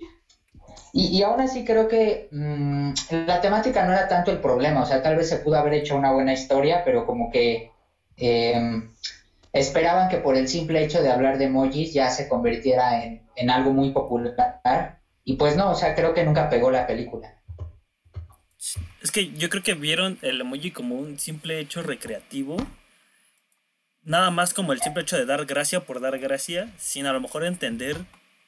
[0.93, 2.93] Y, y aún así creo que mm,
[3.27, 5.95] la temática no era tanto el problema, o sea, tal vez se pudo haber hecho
[5.95, 7.71] una buena historia, pero como que
[8.17, 8.81] eh,
[9.53, 13.49] esperaban que por el simple hecho de hablar de emojis ya se convirtiera en, en
[13.49, 14.99] algo muy popular.
[15.23, 17.38] Y pues no, o sea, creo que nunca pegó la película.
[19.01, 22.57] Es que yo creo que vieron el emoji como un simple hecho recreativo.
[24.03, 27.21] Nada más como el simple hecho de dar gracia por dar gracia, sin a lo
[27.21, 27.97] mejor entender,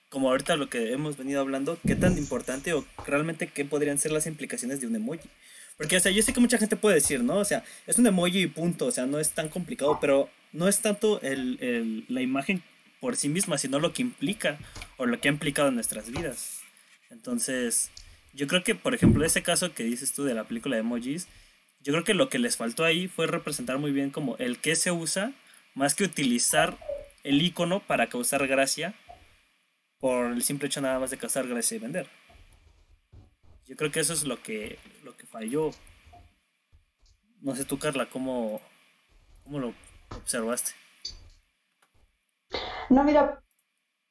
[0.10, 4.12] como ahorita lo que hemos venido hablando, qué tan importante o realmente qué podrían ser
[4.12, 5.30] las implicaciones de un emoji.
[5.78, 7.38] Porque, o sea, yo sé que mucha gente puede decir, ¿no?
[7.38, 10.68] O sea, es un emoji y punto, o sea, no es tan complicado, pero no
[10.68, 12.62] es tanto el, el- la imagen
[13.00, 14.60] por sí misma, sino lo que implica
[14.98, 16.60] o lo que ha implicado en nuestras vidas.
[17.10, 17.90] Entonces,
[18.34, 21.28] yo creo que, por ejemplo, ese caso que dices tú de la película de emojis,
[21.82, 24.76] yo creo que lo que les faltó ahí fue representar muy bien como el que
[24.76, 25.34] se usa,
[25.74, 26.78] más que utilizar
[27.24, 28.94] el icono para causar gracia,
[30.00, 32.08] por el simple hecho nada más de causar gracia y vender.
[33.68, 35.72] Yo creo que eso es lo que, lo que falló.
[37.42, 38.62] No sé tú, Carla, ¿cómo,
[39.44, 39.74] cómo lo
[40.10, 40.72] observaste?
[42.90, 43.42] No vi la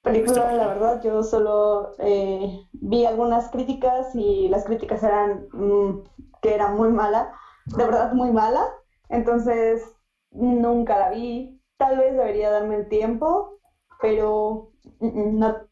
[0.03, 6.03] película, la verdad, yo solo eh, vi algunas críticas y las críticas eran mm,
[6.43, 7.33] que era muy mala,
[7.67, 8.67] de verdad muy mala,
[9.09, 9.83] entonces
[10.31, 11.61] nunca la vi.
[11.77, 13.59] Tal vez debería darme el tiempo,
[14.01, 15.69] pero mm, mm, no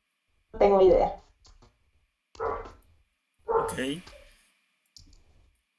[0.58, 1.22] tengo idea.
[3.44, 4.02] Ok.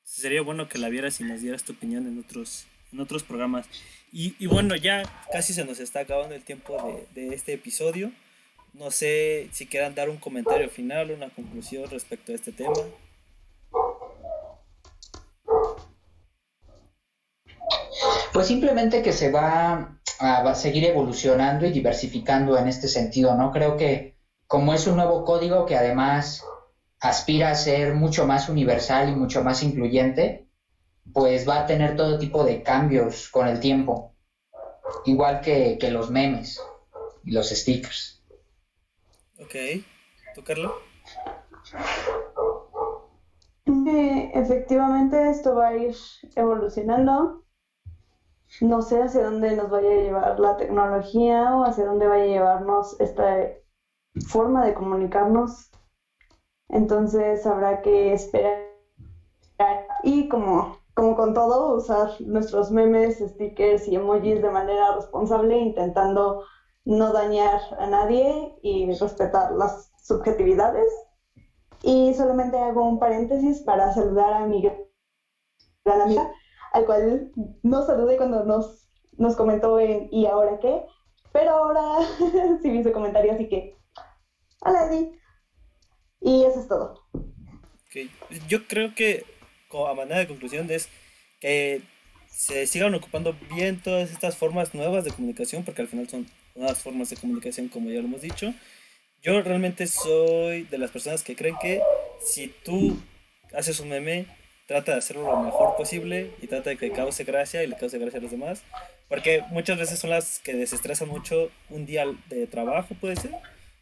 [0.04, 3.68] Sería bueno que la vieras y nos dieras tu opinión en otros, en otros programas.
[4.12, 6.76] Y, y bueno, ya casi se nos está acabando el tiempo
[7.14, 8.12] de, de este episodio.
[8.74, 12.74] No sé si quieran dar un comentario final, una conclusión respecto a este tema.
[18.32, 23.52] Pues simplemente que se va a, seguir evolucionando y diversificando en este sentido, ¿no?
[23.52, 24.18] Creo que
[24.48, 26.44] como es un nuevo código que además
[27.00, 30.48] aspira a ser mucho más universal y mucho más incluyente,
[31.12, 34.16] pues va a tener todo tipo de cambios con el tiempo,
[35.06, 36.62] igual que los memes
[37.26, 38.19] y los stickers.
[39.42, 39.56] Ok.
[40.36, 40.72] ¿Tú, Carla?
[43.66, 45.96] Eh, efectivamente, esto va a ir
[46.36, 47.44] evolucionando.
[48.62, 52.28] No sé hacia dónde nos vaya a llevar la tecnología o hacia dónde vaya a
[52.28, 53.54] llevarnos esta
[54.28, 55.72] forma de comunicarnos.
[56.68, 58.70] Entonces habrá que esperar
[60.30, 66.44] como, como con todo, usar nuestros memes, stickers y emojis de manera responsable, intentando
[66.90, 70.92] no dañar a nadie y respetar las subjetividades.
[71.84, 76.34] Y solamente hago un paréntesis para saludar a mi gran amiga,
[76.74, 77.32] al cual
[77.62, 80.84] no saludé cuando nos, nos comentó en ¿y ahora qué?
[81.32, 82.00] Pero ahora
[82.62, 83.78] sí vi su comentario, así que
[84.62, 85.20] hola Eddie.
[86.22, 86.96] Y eso es todo.
[88.48, 89.26] Yo creo que
[89.88, 90.90] a manera de conclusión es
[91.40, 91.84] que
[92.28, 96.28] se sigan ocupando bien todas estas formas nuevas de comunicación, porque al final son
[96.60, 98.54] nuevas formas de comunicación, como ya lo hemos dicho.
[99.22, 101.82] Yo realmente soy de las personas que creen que
[102.22, 102.98] si tú
[103.54, 104.28] haces un meme,
[104.68, 107.98] trata de hacerlo lo mejor posible y trata de que cause gracia y le cause
[107.98, 108.64] gracia a los demás.
[109.08, 113.32] Porque muchas veces son las que desestresan mucho un día de trabajo, puede ser.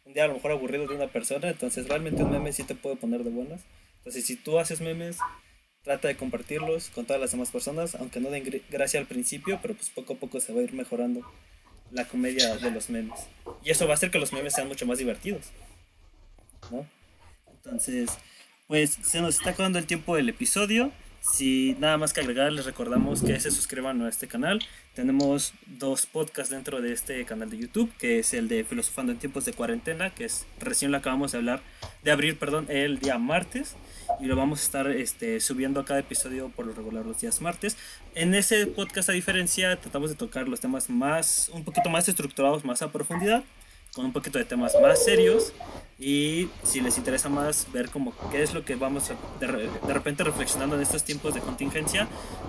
[0.06, 1.48] Un día a lo mejor aburrido de una persona.
[1.48, 3.60] Entonces realmente un meme sí te puede poner de buenas.
[3.98, 5.18] Entonces si tú haces memes,
[5.82, 7.94] trata de compartirlos con todas las demás personas.
[7.96, 10.72] Aunque no den gracia al principio, pero pues poco a poco se va a ir
[10.72, 11.22] mejorando
[11.90, 13.18] la comedia de los memes.
[13.64, 15.46] Y eso va a hacer que los memes sean mucho más divertidos.
[16.70, 16.86] ¿No?
[17.50, 18.10] Entonces,
[18.66, 20.92] pues se nos está acabando el tiempo del episodio.
[21.32, 24.60] Si nada más que agregar, les recordamos que se suscriban a este canal.
[24.94, 29.18] Tenemos dos podcasts dentro de este canal de YouTube, que es el de Filosofando en
[29.18, 31.60] tiempos de cuarentena, que es recién lo acabamos de hablar,
[32.02, 33.76] de abrir, perdón, el día martes.
[34.20, 37.40] Y lo vamos a estar este, subiendo a cada episodio por lo regular los días
[37.40, 37.76] martes.
[38.14, 42.64] En ese podcast, a diferencia, tratamos de tocar los temas más, un poquito más estructurados,
[42.64, 43.44] más a profundidad
[43.94, 45.52] con un poquito de temas más serios
[45.98, 49.10] y si les interesa más ver como qué es lo que vamos
[49.40, 52.06] de, de, repente reflexionando en estos tiempos de contingencia,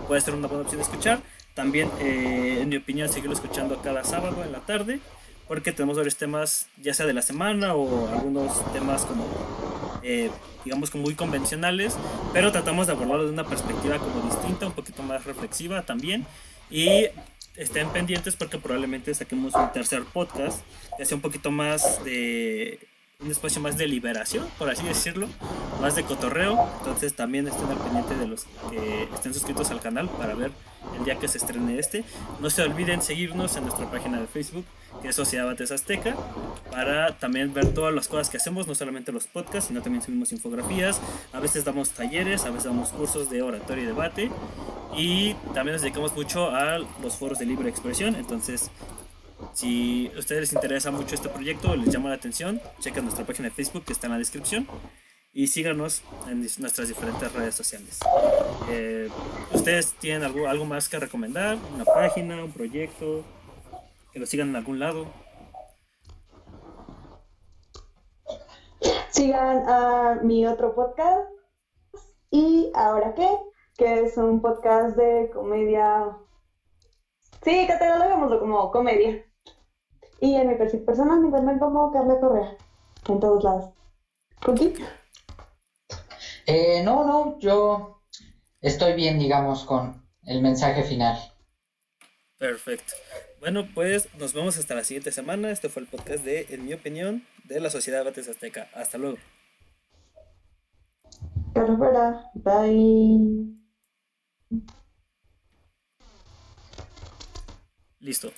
[0.08, 1.20] puede ser una buena opción escuchar.
[1.56, 5.00] También, eh, en mi opinión, seguirlo escuchando cada sábado en la tarde,
[5.48, 9.26] porque tenemos varios temas, ya sea de la semana o algunos temas como,
[10.04, 10.30] eh,
[10.64, 11.98] digamos, como muy convencionales,
[12.34, 16.28] pero tratamos de abordarlo de una perspectiva como distinta, un poquito más reflexiva también.
[16.70, 17.08] Y
[17.60, 20.62] estén pendientes porque probablemente saquemos un tercer podcast,
[20.98, 22.89] ya sea un poquito más de
[23.22, 25.28] un espacio más de liberación, por así decirlo,
[25.82, 26.70] más de cotorreo.
[26.78, 30.52] Entonces también estén al pendiente de los que estén suscritos al canal para ver
[30.98, 32.06] el día que se estrene este.
[32.40, 34.64] No se olviden seguirnos en nuestra página de Facebook,
[35.02, 36.16] que es Sociedad Bates Azteca,
[36.72, 40.32] para también ver todas las cosas que hacemos, no solamente los podcasts, sino también subimos
[40.32, 41.02] infografías.
[41.34, 44.32] A veces damos talleres, a veces damos cursos de oratorio y debate.
[44.96, 48.16] Y también nos dedicamos mucho a los foros de libre expresión.
[48.16, 48.72] Entonces,
[49.54, 53.50] si a ustedes les interesa mucho este proyecto, les llama la atención, chequen nuestra página
[53.50, 54.68] de Facebook que está en la descripción
[55.32, 58.00] y síganos en nuestras diferentes redes sociales.
[58.70, 59.10] Eh,
[59.54, 61.58] ¿Ustedes tienen algo, algo más que recomendar?
[61.74, 63.24] ¿Una página, un proyecto?
[64.12, 65.08] ¿Que lo sigan en algún lado?
[69.12, 71.30] Sigan a mi otro podcast.
[72.32, 73.28] ¿Y ahora qué?
[73.78, 76.18] Que es un podcast de comedia.
[77.44, 79.26] Sí, catalogámoslo como comedia.
[80.22, 82.58] Y en mi perfil personal me encuentran como Carla Correa.
[83.08, 83.74] En todos lados.
[84.44, 84.74] ¿Cookie?
[86.46, 88.02] Eh, no, no, yo
[88.62, 91.18] estoy bien, digamos, con el mensaje final.
[92.38, 92.94] Perfecto.
[93.40, 95.52] Bueno, pues nos vemos hasta la siguiente semana.
[95.52, 98.70] Este fue el podcast de, en mi opinión, de la Sociedad Bates Azteca.
[98.74, 99.18] Hasta luego.
[102.34, 103.60] Bye.
[108.00, 108.32] Listo.